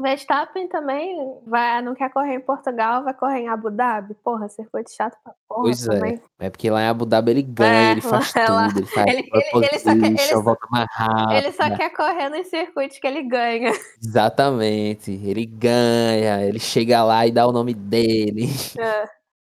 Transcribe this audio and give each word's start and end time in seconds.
Verstappen 0.00 0.68
também 0.68 1.38
vai, 1.46 1.80
não 1.82 1.94
quer 1.94 2.10
correr 2.10 2.34
em 2.34 2.40
Portugal, 2.40 3.04
vai 3.04 3.14
correr 3.14 3.40
em 3.40 3.48
Abu 3.48 3.70
Dhabi. 3.70 4.14
Porra, 4.24 4.48
circuito 4.48 4.90
chato 4.92 5.16
pra 5.22 5.32
porra 5.48 5.62
Pois 5.62 5.86
é. 5.86 5.90
também. 5.94 6.22
É 6.38 6.50
porque 6.50 6.70
lá 6.70 6.82
em 6.82 6.88
Abu 6.88 7.06
Dhabi 7.06 7.30
ele 7.32 7.42
ganha, 7.42 7.88
É, 7.88 7.92
ele 7.92 8.00
faz 8.00 8.32
tudo, 8.32 8.78
ele 8.78 8.86
faz 8.86 9.06
ele- 9.06 9.28
ele- 9.32 9.66
ele 9.66 9.78
só 9.78 9.90
quer- 9.94 10.32
ele 10.32 10.42
volta 10.42 10.66
mais 10.70 10.86
rápido. 10.90 11.32
Ele 11.32 11.52
só 11.52 11.76
quer 11.76 11.90
correr 11.90 12.28
nos 12.30 12.46
circuitos 12.48 12.98
que 12.98 13.06
ele 13.06 13.22
ganha. 13.22 13.70
Exatamente. 14.02 15.10
Ele 15.12 15.46
ganha, 15.46 16.42
ele 16.44 16.58
chega 16.58 17.02
lá 17.04 17.26
e 17.26 17.32
dá 17.32 17.46
o 17.46 17.52
nome 17.52 17.74
dele. 17.74 18.46
É. 18.78 19.08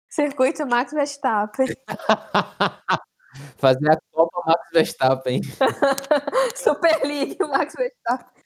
Circuito 0.09 0.65
Max 0.65 0.91
Verstappen. 0.93 1.67
Fazer 3.57 3.91
a 3.91 3.97
Copa 4.11 4.41
Max 4.47 4.61
Verstappen. 4.73 5.41
Super 6.55 7.01
League 7.03 7.37
Max 7.39 7.75
Verstappen. 7.75 8.37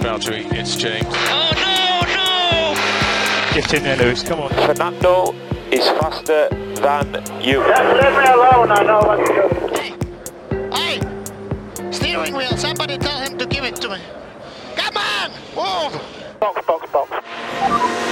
Valtteri, 0.00 0.50
it's 0.52 0.76
James. 0.76 1.04
Oh 1.10 1.50
no, 1.56 2.00
no! 2.14 2.74
Get 3.54 3.74
in 3.74 3.82
there, 3.82 3.96
Lewis. 3.98 4.22
Come 4.22 4.40
on. 4.40 4.48
Fernando 4.50 5.34
is 5.70 5.86
faster 6.00 6.48
than 6.80 7.12
you. 7.42 7.60
Leave 7.60 8.16
me 8.16 8.24
alone, 8.32 8.70
I 8.70 8.82
know 8.82 9.00
what 9.00 9.18
to 9.26 9.32
do. 9.34 9.48
Hey! 10.74 11.00
Steering 11.92 12.34
wheel, 12.34 12.56
somebody 12.56 12.96
tell 12.96 13.18
him 13.18 13.36
to 13.36 13.46
give 13.46 13.64
it 13.64 13.76
to 13.76 13.90
me. 13.90 13.98
Come 14.74 14.96
on! 14.96 15.30
Move! 15.54 16.00
Box, 16.40 16.66
box, 16.66 16.90
box. 16.90 18.03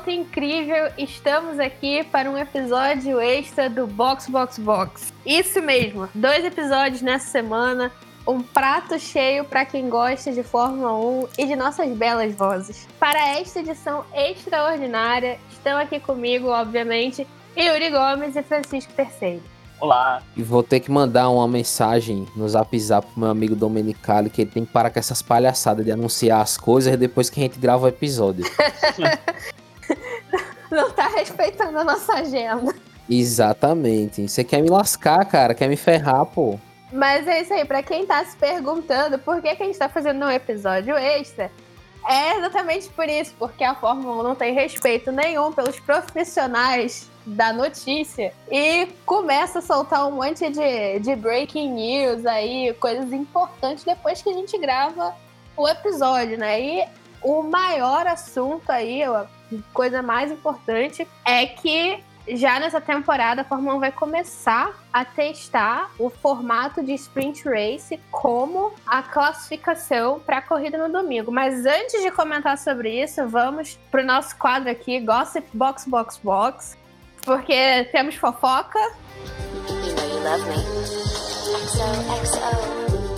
Reviravolta 0.00 0.10
incrível, 0.10 0.90
estamos 0.96 1.58
aqui 1.58 2.02
para 2.04 2.30
um 2.30 2.36
episódio 2.36 3.20
extra 3.20 3.68
do 3.68 3.86
Box 3.86 4.28
Box 4.28 4.58
Box. 4.58 5.12
Isso 5.24 5.60
mesmo, 5.60 6.08
dois 6.14 6.44
episódios 6.44 7.02
nessa 7.02 7.26
semana, 7.26 7.92
um 8.26 8.40
prato 8.40 8.98
cheio 8.98 9.44
para 9.44 9.64
quem 9.64 9.88
gosta 9.88 10.32
de 10.32 10.42
Fórmula 10.42 10.94
1 10.94 11.28
e 11.38 11.46
de 11.46 11.56
nossas 11.56 11.88
belas 11.96 12.34
vozes. 12.34 12.88
Para 12.98 13.38
esta 13.38 13.60
edição 13.60 14.04
extraordinária, 14.14 15.38
estão 15.50 15.78
aqui 15.78 16.00
comigo, 16.00 16.48
obviamente, 16.48 17.26
Yuri 17.56 17.90
Gomes 17.90 18.36
e 18.36 18.42
Francisco 18.42 18.92
Terceiro. 18.94 19.42
Olá. 19.80 20.22
E 20.36 20.42
vou 20.42 20.62
ter 20.62 20.80
que 20.80 20.90
mandar 20.90 21.30
uma 21.30 21.48
mensagem 21.48 22.26
no 22.36 22.46
zap 22.48 22.78
zap 22.78 23.06
pro 23.06 23.20
meu 23.20 23.30
amigo 23.30 23.56
Domenicali 23.56 24.28
que 24.28 24.42
ele 24.42 24.50
tem 24.50 24.64
que 24.64 24.72
parar 24.72 24.90
com 24.90 24.98
essas 24.98 25.22
palhaçadas 25.22 25.84
de 25.84 25.90
anunciar 25.90 26.42
as 26.42 26.58
coisas 26.58 26.96
depois 26.98 27.30
que 27.30 27.40
a 27.40 27.42
gente 27.44 27.58
grava 27.58 27.86
o 27.86 27.88
episódio. 27.88 28.44
Não 30.70 30.90
tá 30.90 31.08
respeitando 31.08 31.78
a 31.78 31.84
nossa 31.84 32.14
agenda. 32.14 32.74
Exatamente. 33.08 34.28
Você 34.28 34.44
quer 34.44 34.62
me 34.62 34.70
lascar, 34.70 35.24
cara? 35.24 35.54
Quer 35.54 35.68
me 35.68 35.76
ferrar, 35.76 36.24
pô? 36.26 36.58
Mas 36.92 37.26
é 37.26 37.40
isso 37.40 37.52
aí, 37.52 37.64
pra 37.64 37.82
quem 37.82 38.06
tá 38.06 38.24
se 38.24 38.36
perguntando 38.36 39.18
por 39.18 39.40
que, 39.40 39.54
que 39.54 39.62
a 39.62 39.66
gente 39.66 39.78
tá 39.78 39.88
fazendo 39.88 40.24
um 40.24 40.30
episódio 40.30 40.96
extra, 40.96 41.50
é 42.08 42.36
exatamente 42.36 42.88
por 42.88 43.08
isso, 43.08 43.34
porque 43.38 43.62
a 43.62 43.74
Fórmula 43.74 44.20
1 44.20 44.22
não 44.22 44.34
tem 44.34 44.54
respeito 44.54 45.12
nenhum 45.12 45.52
pelos 45.52 45.78
profissionais 45.78 47.08
da 47.24 47.52
notícia 47.52 48.32
e 48.50 48.88
começa 49.04 49.58
a 49.58 49.62
soltar 49.62 50.06
um 50.06 50.12
monte 50.12 50.48
de, 50.50 50.98
de 51.00 51.14
breaking 51.14 51.72
news 51.72 52.26
aí, 52.26 52.74
coisas 52.80 53.12
importantes 53.12 53.84
depois 53.84 54.22
que 54.22 54.30
a 54.30 54.32
gente 54.32 54.56
grava 54.58 55.14
o 55.56 55.68
episódio, 55.68 56.38
né? 56.38 56.60
E 56.60 56.84
o 57.22 57.42
maior 57.42 58.06
assunto 58.06 58.70
aí, 58.70 59.02
coisa 59.72 60.02
mais 60.02 60.30
importante, 60.30 61.06
é 61.24 61.46
que 61.46 62.02
já 62.28 62.60
nessa 62.60 62.80
temporada 62.80 63.42
a 63.42 63.44
Fórmula 63.44 63.76
1 63.76 63.80
vai 63.80 63.92
começar 63.92 64.72
a 64.92 65.04
testar 65.04 65.90
o 65.98 66.10
formato 66.10 66.82
de 66.82 66.92
sprint 66.94 67.48
race 67.48 67.98
como 68.10 68.72
a 68.86 69.02
classificação 69.02 70.20
para 70.20 70.38
a 70.38 70.42
corrida 70.42 70.78
no 70.78 70.92
domingo. 70.92 71.32
Mas 71.32 71.64
antes 71.66 72.02
de 72.02 72.10
comentar 72.10 72.56
sobre 72.58 73.02
isso, 73.02 73.26
vamos 73.26 73.78
pro 73.90 74.04
nosso 74.04 74.36
quadro 74.36 74.70
aqui, 74.70 75.00
Gossip 75.00 75.46
Box 75.52 75.86
Box 75.86 76.20
Box, 76.22 76.78
porque 77.24 77.84
temos 77.90 78.14
fofoca, 78.14 78.78
You 79.20 79.94
know 79.94 80.06
you 80.06 80.20
love 80.24 80.46
me. 80.48 80.90
XOXO. 81.70 83.09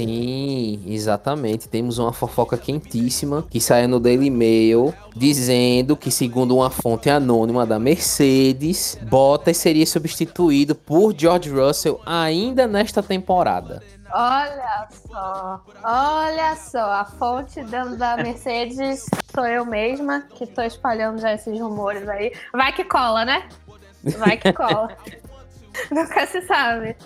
Sim, 0.00 0.82
exatamente. 0.86 1.68
Temos 1.68 1.98
uma 1.98 2.12
fofoca 2.12 2.56
quentíssima 2.56 3.44
que 3.50 3.60
saiu 3.60 3.86
no 3.86 4.00
Daily 4.00 4.30
Mail 4.30 4.94
dizendo 5.14 5.94
que, 5.96 6.10
segundo 6.10 6.56
uma 6.56 6.70
fonte 6.70 7.10
anônima 7.10 7.66
da 7.66 7.78
Mercedes, 7.78 8.98
Bottas 9.02 9.58
seria 9.58 9.86
substituído 9.86 10.74
por 10.74 11.14
George 11.16 11.50
Russell 11.50 12.00
ainda 12.06 12.66
nesta 12.66 13.02
temporada. 13.02 13.82
Olha 14.12 14.88
só, 15.06 15.64
olha 15.84 16.56
só, 16.56 16.92
a 16.92 17.04
fonte 17.04 17.62
dentro 17.62 17.96
da 17.96 18.16
Mercedes 18.16 19.04
sou 19.32 19.46
eu 19.46 19.64
mesma 19.64 20.22
que 20.34 20.46
tô 20.46 20.62
espalhando 20.62 21.20
já 21.20 21.34
esses 21.34 21.60
rumores 21.60 22.08
aí. 22.08 22.32
Vai 22.52 22.72
que 22.72 22.84
cola, 22.84 23.24
né? 23.24 23.48
Vai 24.18 24.36
que 24.36 24.52
cola. 24.52 24.96
Nunca 25.92 26.26
se 26.26 26.42
sabe. 26.42 26.96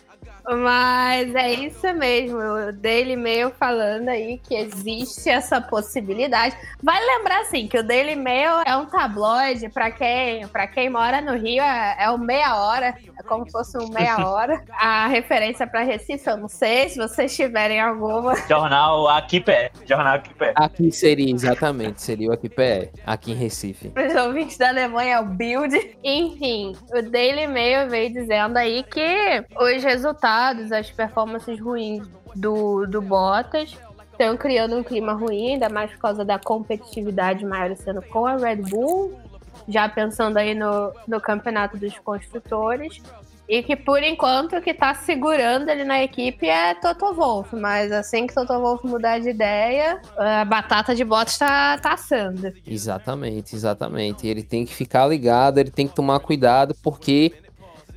Mas 0.47 1.35
é 1.35 1.53
isso 1.53 1.93
mesmo, 1.95 2.39
o 2.39 2.73
Daily 2.73 3.17
Mail 3.17 3.51
falando 3.51 4.09
aí 4.09 4.39
que 4.39 4.55
existe 4.55 5.29
essa 5.31 5.61
possibilidade. 5.61 6.57
Vale 6.83 7.05
lembrar 7.05 7.41
assim 7.41 7.67
que 7.67 7.79
o 7.79 7.83
Daily 7.83 8.15
Mail 8.15 8.63
é 8.67 8.77
um 8.77 8.87
tabloide 8.87 9.69
para 9.71 9.91
quem, 9.91 10.47
para 10.49 10.67
quem 10.67 10.91
mora 10.91 11.21
no 11.21 11.33
Rio 11.33 11.63
é, 11.63 11.97
é 12.01 12.11
o 12.11 12.19
meia 12.19 12.57
hora, 12.57 12.95
é 13.19 13.23
como 13.27 13.47
se 13.47 13.53
fosse 13.53 13.79
um 13.79 13.89
meia 13.89 14.27
hora. 14.27 14.63
A 14.79 15.07
referência 15.07 15.67
para 15.67 15.83
Recife 15.83 16.29
eu 16.29 16.37
não 16.37 16.49
sei, 16.49 16.89
se 16.89 16.99
vocês 16.99 17.35
tiverem 17.35 17.81
alguma. 17.81 18.37
Jornal 18.47 19.09
aqui 19.09 19.41
pé. 19.41 19.71
Jornal 19.87 20.15
aqui 20.17 20.35
pé. 20.35 20.53
Aqui 20.55 20.91
seria, 20.93 21.33
exatamente, 21.33 22.03
seria 22.03 22.31
o 22.31 22.33
aqui 22.33 22.49
PE, 22.49 22.91
aqui 23.07 23.33
em 23.33 23.35
Recife. 23.35 23.89
Para 23.89 24.09
os 24.09 24.15
ouvintes 24.15 24.59
da 24.59 24.69
Alemanha 24.69 25.17
é 25.17 25.21
o 25.21 25.25
Build. 25.25 25.97
Enfim, 26.03 26.77
o 26.93 27.03
Daily 27.03 27.47
Mail 27.47 27.89
veio 27.89 28.13
dizendo 28.13 28.57
aí 28.57 28.83
que 28.83 29.45
os 29.57 29.83
resultados, 29.83 30.34
as 30.73 30.91
performances 30.91 31.61
ruins 31.61 32.07
do, 32.35 32.87
do 32.87 33.01
Bottas 33.01 33.77
estão 34.13 34.37
criando 34.37 34.77
um 34.77 34.83
clima 34.83 35.13
ruim, 35.13 35.55
ainda 35.55 35.69
mais 35.69 35.91
por 35.91 35.99
causa 35.99 36.25
da 36.25 36.39
competitividade 36.39 37.45
maior 37.45 37.75
sendo 37.77 38.01
com 38.03 38.27
a 38.27 38.37
Red 38.37 38.57
Bull, 38.57 39.19
já 39.69 39.89
pensando 39.89 40.37
aí 40.37 40.55
no, 40.55 40.93
no 41.07 41.21
campeonato 41.21 41.77
dos 41.77 41.99
construtores. 41.99 43.03
E 43.47 43.63
que 43.63 43.77
por 43.77 44.03
enquanto 44.03 44.57
o 44.57 44.63
que 44.63 44.73
tá 44.73 44.95
segurando 44.95 45.69
ele 45.69 45.85
na 45.85 46.03
equipe 46.03 46.49
é 46.49 46.75
Toto 46.75 47.13
Wolff, 47.13 47.55
mas 47.55 47.93
assim 47.93 48.27
que 48.27 48.33
Toto 48.33 48.59
Wolff 48.59 48.87
mudar 48.87 49.19
de 49.19 49.29
ideia, 49.29 50.01
a 50.17 50.47
batata 50.47 50.95
de 50.95 51.05
Bottas 51.05 51.37
tá, 51.37 51.77
tá 51.77 51.93
assando. 51.93 52.51
Exatamente, 52.67 53.55
exatamente. 53.55 54.27
Ele 54.27 54.43
tem 54.43 54.65
que 54.65 54.75
ficar 54.75 55.07
ligado, 55.07 55.59
ele 55.59 55.71
tem 55.71 55.87
que 55.87 55.95
tomar 55.95 56.21
cuidado, 56.21 56.75
porque 56.83 57.35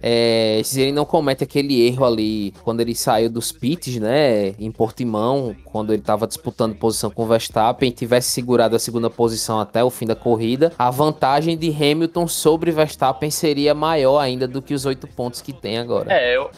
é, 0.01 0.61
se 0.63 0.81
ele 0.81 0.91
não 0.91 1.05
comete 1.05 1.43
aquele 1.43 1.87
erro 1.87 2.05
ali 2.05 2.53
quando 2.63 2.81
ele 2.81 2.95
saiu 2.95 3.29
dos 3.29 3.51
pits, 3.51 3.97
né, 3.97 4.49
em 4.59 4.71
Portimão, 4.71 5.55
quando 5.65 5.93
ele 5.93 6.01
estava 6.01 6.27
disputando 6.27 6.75
posição 6.75 7.09
com 7.09 7.23
o 7.23 7.27
Verstappen, 7.27 7.91
tivesse 7.91 8.29
segurado 8.29 8.75
a 8.75 8.79
segunda 8.79 9.09
posição 9.09 9.59
até 9.59 9.83
o 9.83 9.89
fim 9.89 10.05
da 10.05 10.15
corrida, 10.15 10.71
a 10.77 10.89
vantagem 10.89 11.57
de 11.57 11.69
Hamilton 11.69 12.27
sobre 12.27 12.71
Verstappen 12.71 13.31
seria 13.31 13.73
maior 13.73 14.19
ainda 14.19 14.47
do 14.47 14.61
que 14.61 14.73
os 14.73 14.85
oito 14.85 15.07
pontos 15.07 15.41
que 15.41 15.53
tem 15.53 15.77
agora. 15.77 16.11
É, 16.13 16.39
o 16.39 16.49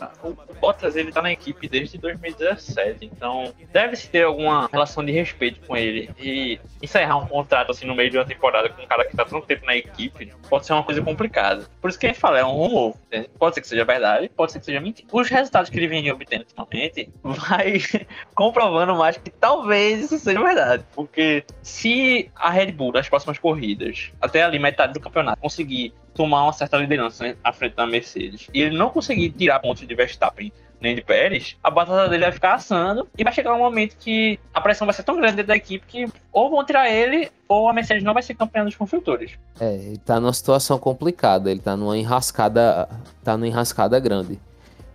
Bottas 0.59 0.95
ele 0.95 1.11
tá 1.11 1.21
na 1.21 1.31
equipe 1.31 1.67
desde 1.67 1.97
2017, 1.97 3.05
então 3.05 3.53
deve-se 3.71 4.09
ter 4.09 4.23
alguma 4.23 4.67
relação 4.71 5.03
de 5.03 5.11
respeito 5.11 5.59
com 5.65 5.75
ele. 5.75 6.09
E 6.19 6.59
encerrar 6.81 7.17
um 7.17 7.27
contrato 7.27 7.71
assim 7.71 7.85
no 7.85 7.95
meio 7.95 8.09
de 8.09 8.17
uma 8.17 8.25
temporada 8.25 8.69
com 8.69 8.81
um 8.81 8.87
cara 8.87 9.05
que 9.05 9.15
tá 9.15 9.25
tanto 9.25 9.45
tempo 9.45 9.65
na 9.65 9.75
equipe 9.75 10.31
pode 10.49 10.65
ser 10.65 10.73
uma 10.73 10.83
coisa 10.83 11.01
complicada. 11.01 11.65
Por 11.81 11.89
isso 11.89 11.99
que 11.99 12.05
a 12.05 12.09
gente 12.09 12.19
fala, 12.19 12.39
é 12.39 12.45
um 12.45 12.51
rumor. 12.51 12.95
né? 13.11 13.25
Pode 13.37 13.55
ser 13.55 13.61
que 13.61 13.67
seja 13.67 13.85
verdade, 13.85 14.29
pode 14.29 14.51
ser 14.51 14.59
que 14.59 14.65
seja 14.65 14.79
mentira. 14.79 15.07
Os 15.11 15.29
resultados 15.29 15.69
que 15.69 15.77
ele 15.77 15.87
vem 15.87 16.11
obtendo 16.11 16.43
ultimamente 16.43 17.09
vai 17.23 17.81
comprovando 18.35 18.95
mais 18.95 19.17
que 19.17 19.29
talvez 19.29 20.05
isso 20.05 20.19
seja 20.19 20.41
verdade. 20.41 20.83
Porque 20.93 21.43
se 21.61 22.29
a 22.35 22.49
Red 22.49 22.71
Bull 22.71 22.91
nas 22.91 23.07
próximas 23.07 23.37
corridas, 23.37 24.11
até 24.21 24.43
ali 24.43 24.59
metade 24.59 24.93
do 24.93 24.99
campeonato, 24.99 25.41
conseguir 25.41 25.93
tomar 26.13 26.43
uma 26.43 26.53
certa 26.53 26.77
liderança 26.77 27.23
né, 27.23 27.37
à 27.43 27.53
frente 27.53 27.75
da 27.75 27.87
Mercedes, 27.87 28.49
e 28.53 28.61
ele 28.61 28.77
não 28.77 28.89
conseguir 28.89 29.29
tirar 29.29 29.59
pontos 29.59 29.87
de 29.87 29.95
Verstappen 29.95 30.51
nem 30.81 30.95
de 30.95 31.01
Pérez, 31.01 31.57
a 31.63 31.69
batata 31.69 32.09
dele 32.09 32.23
vai 32.23 32.31
ficar 32.31 32.55
assando 32.55 33.07
e 33.17 33.23
vai 33.23 33.33
chegar 33.33 33.53
um 33.53 33.59
momento 33.59 33.95
que 33.97 34.39
a 34.53 34.61
pressão 34.61 34.85
vai 34.85 34.93
ser 34.93 35.03
tão 35.03 35.15
grande 35.15 35.37
dentro 35.37 35.47
da 35.47 35.55
equipe 35.55 35.85
que 35.85 36.07
ou 36.31 36.49
vão 36.49 36.65
tirar 36.65 36.89
ele 36.89 37.31
ou 37.47 37.67
a 37.67 37.73
Mercedes 37.73 38.03
não 38.03 38.13
vai 38.13 38.23
ser 38.23 38.35
campeã 38.35 38.63
dos 38.63 38.75
construtores. 38.75 39.31
É, 39.59 39.73
ele 39.75 39.97
tá 39.97 40.19
numa 40.19 40.33
situação 40.33 40.77
complicada, 40.77 41.51
ele 41.51 41.59
tá 41.59 41.75
numa 41.75 41.97
enrascada, 41.97 42.87
tá 43.23 43.35
numa 43.35 43.47
enrascada 43.47 43.99
grande. 43.99 44.39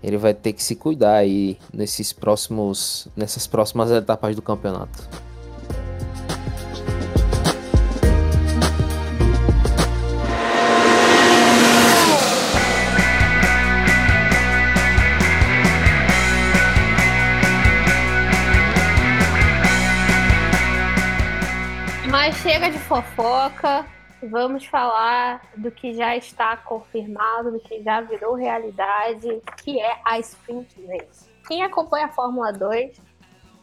Ele 0.03 0.19
vai 0.19 0.35
ter 0.35 0.53
que 0.53 0.63
se 0.63 0.77
cuidar 0.77 1.17
aí 1.17 1.59
nesses 1.73 2.13
próximos, 2.13 3.09
nessas 3.17 3.47
próximas 3.47 3.91
etapas 3.91 4.37
do 4.37 4.43
campeonato. 4.43 5.09
Fofoca. 23.02 23.85
Vamos 24.23 24.64
falar 24.67 25.43
do 25.56 25.70
que 25.70 25.94
já 25.94 26.17
está 26.17 26.56
confirmado, 26.56 27.50
do 27.50 27.58
que 27.58 27.82
já 27.82 28.00
virou 28.00 28.35
realidade, 28.35 29.43
que 29.62 29.81
é 29.81 29.99
a 30.05 30.19
Sprint 30.20 30.75
Race. 30.87 31.29
Quem 31.49 31.62
acompanha 31.62 32.06
a 32.06 32.12
Fórmula 32.12 32.52
2 32.52 32.96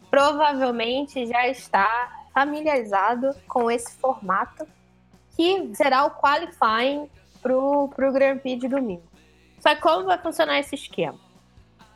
provavelmente 0.10 1.26
já 1.26 1.48
está 1.48 2.26
familiarizado 2.34 3.34
com 3.48 3.72
esse 3.72 3.98
formato, 3.98 4.68
que 5.36 5.74
será 5.76 6.06
o 6.06 6.12
qualifying 6.12 7.10
para 7.42 7.58
o 7.58 7.88
Grand 7.88 8.40
Prix 8.40 8.60
de 8.60 8.68
domingo. 8.68 9.04
Só 9.60 9.76
como 9.78 10.08
vai 10.08 10.18
funcionar 10.18 10.60
esse 10.60 10.76
esquema? 10.76 11.18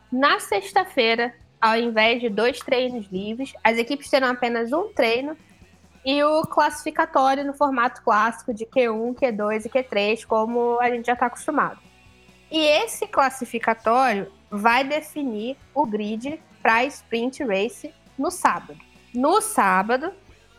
Na 0.10 0.40
sexta-feira, 0.40 1.36
ao 1.60 1.76
invés 1.76 2.22
de 2.22 2.30
dois 2.30 2.60
treinos 2.60 3.08
livres, 3.12 3.54
as 3.62 3.78
equipes 3.78 4.10
terão 4.10 4.30
apenas 4.30 4.72
um 4.72 4.94
treino 4.94 5.38
e 6.06 6.24
o 6.24 6.44
classificatório 6.44 7.44
no 7.44 7.54
formato 7.54 8.04
clássico 8.04 8.54
de 8.54 8.64
Q1, 8.66 9.16
Q2 9.16 9.66
e 9.66 9.70
Q3, 9.70 10.26
como 10.26 10.80
a 10.80 10.90
gente 10.92 11.08
já 11.08 11.14
está 11.14 11.26
acostumado. 11.26 11.80
E 12.52 12.60
esse 12.60 13.08
classificatório 13.08 14.32
vai 14.52 14.84
definir 14.84 15.58
o 15.74 15.84
grid 15.86 16.40
para 16.62 16.76
a 16.76 16.86
Sprint 16.86 17.44
Race 17.44 17.92
no 18.18 18.30
sábado. 18.30 18.78
No 19.14 19.42
sábado, 19.42 20.14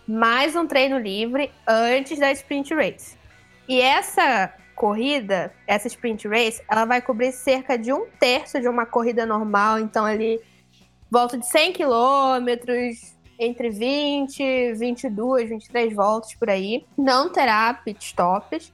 mais 0.06 0.56
um 0.56 0.66
treino 0.66 0.98
livre 0.98 1.52
antes 1.66 2.18
da 2.18 2.32
Sprint 2.32 2.74
Race. 2.74 3.16
E 3.68 3.80
essa 3.80 4.52
corrida, 4.74 5.54
essa 5.66 5.86
Sprint 5.86 6.26
Race, 6.26 6.62
ela 6.68 6.84
vai 6.84 7.00
cobrir 7.00 7.32
cerca 7.32 7.78
de 7.78 7.92
um 7.92 8.06
terço 8.18 8.60
de 8.60 8.68
uma 8.68 8.84
corrida 8.84 9.24
normal, 9.24 9.78
então 9.78 10.04
ali 10.04 10.40
volta 11.10 11.38
de 11.38 11.46
100 11.46 11.72
quilômetros, 11.72 13.15
entre 13.38 13.70
20, 13.70 14.74
22, 14.74 15.48
23 15.48 15.94
voltas 15.94 16.34
por 16.34 16.50
aí. 16.50 16.84
Não 16.96 17.30
terá 17.30 17.72
pit 17.74 18.04
stops. 18.04 18.72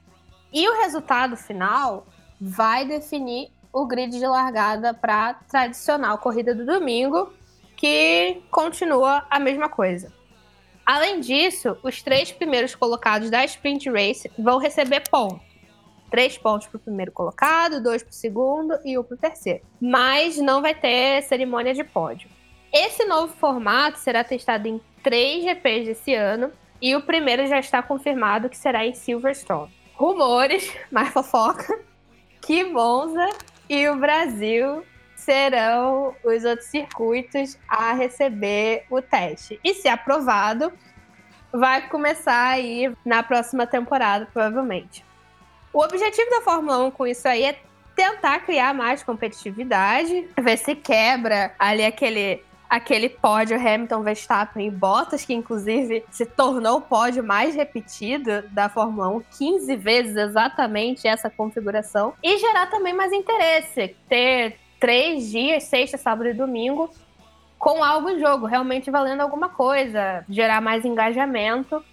E 0.51 0.67
o 0.69 0.81
resultado 0.81 1.35
final 1.35 2.05
vai 2.39 2.85
definir 2.85 3.49
o 3.71 3.87
grid 3.87 4.17
de 4.17 4.27
largada 4.27 4.93
para 4.93 5.29
a 5.29 5.33
tradicional 5.33 6.19
corrida 6.19 6.53
do 6.53 6.65
domingo, 6.65 7.33
que 7.75 8.41
continua 8.51 9.25
a 9.29 9.39
mesma 9.39 9.67
coisa. 9.67 10.13
Além 10.85 11.19
disso, 11.19 11.77
os 11.81 12.01
três 12.01 12.31
primeiros 12.31 12.75
colocados 12.75 13.29
da 13.29 13.43
Sprint 13.45 13.89
Race 13.89 14.29
vão 14.37 14.59
receber 14.59 15.03
pontos. 15.09 15.41
Três 16.11 16.37
pontos 16.37 16.67
para 16.67 16.77
o 16.77 16.79
primeiro 16.79 17.11
colocado, 17.11 17.81
dois 17.81 18.03
para 18.03 18.11
o 18.11 18.13
segundo 18.13 18.77
e 18.85 18.99
um 18.99 19.03
para 19.03 19.15
o 19.15 19.17
terceiro. 19.17 19.63
Mas 19.81 20.37
não 20.37 20.61
vai 20.61 20.75
ter 20.75 21.23
cerimônia 21.23 21.73
de 21.73 21.83
pódio. 21.83 22.29
Esse 22.73 23.05
novo 23.05 23.31
formato 23.35 23.99
será 23.99 24.23
testado 24.23 24.67
em 24.67 24.81
três 25.03 25.43
GPs 25.43 25.85
desse 25.85 26.15
ano 26.15 26.51
e 26.81 26.95
o 26.95 27.03
primeiro 27.03 27.45
já 27.45 27.59
está 27.59 27.83
confirmado 27.83 28.49
que 28.49 28.57
será 28.57 28.83
em 28.83 28.95
Silverstone. 28.95 29.71
Rumores, 29.93 30.75
mais 30.91 31.09
fofoca, 31.09 31.79
que 32.41 32.63
Monza 32.63 33.29
e 33.69 33.87
o 33.87 33.95
Brasil 33.95 34.83
serão 35.15 36.15
os 36.23 36.43
outros 36.43 36.67
circuitos 36.67 37.59
a 37.69 37.93
receber 37.93 38.87
o 38.89 39.03
teste. 39.03 39.59
E 39.63 39.75
se 39.75 39.87
aprovado, 39.87 40.73
vai 41.51 41.87
começar 41.87 42.47
aí 42.47 42.91
na 43.05 43.21
próxima 43.21 43.67
temporada, 43.67 44.27
provavelmente. 44.33 45.05
O 45.71 45.79
objetivo 45.79 46.27
da 46.31 46.41
Fórmula 46.41 46.79
1 46.85 46.89
com 46.89 47.05
isso 47.05 47.27
aí 47.27 47.43
é 47.43 47.59
tentar 47.95 48.39
criar 48.39 48.73
mais 48.73 49.03
competitividade, 49.03 50.27
ver 50.41 50.57
se 50.57 50.73
quebra 50.73 51.53
ali 51.59 51.85
aquele 51.85 52.43
aquele 52.73 53.07
pódio 53.07 53.55
Hamilton, 53.55 54.01
Verstappen 54.01 54.65
e 54.65 54.71
Bottas, 54.71 55.23
que 55.23 55.31
inclusive 55.31 56.03
se 56.09 56.25
tornou 56.25 56.77
o 56.77 56.81
pódio 56.81 57.23
mais 57.23 57.53
repetido 57.53 58.41
da 58.49 58.67
Fórmula 58.67 59.09
1, 59.09 59.23
15 59.37 59.75
vezes 59.75 60.15
exatamente 60.15 61.07
essa 61.07 61.29
configuração, 61.29 62.13
e 62.23 62.35
gerar 62.39 62.65
também 62.71 62.91
mais 62.91 63.13
interesse, 63.13 63.95
ter 64.09 64.57
três 64.79 65.29
dias, 65.29 65.65
sexta, 65.65 65.99
sábado 65.99 66.27
e 66.27 66.33
domingo, 66.33 66.89
com 67.59 67.83
algo 67.83 68.09
em 68.09 68.19
jogo, 68.19 68.47
realmente 68.47 68.89
valendo 68.89 69.21
alguma 69.21 69.49
coisa, 69.49 70.25
gerar 70.27 70.59
mais 70.59 70.83
engajamento 70.83 71.83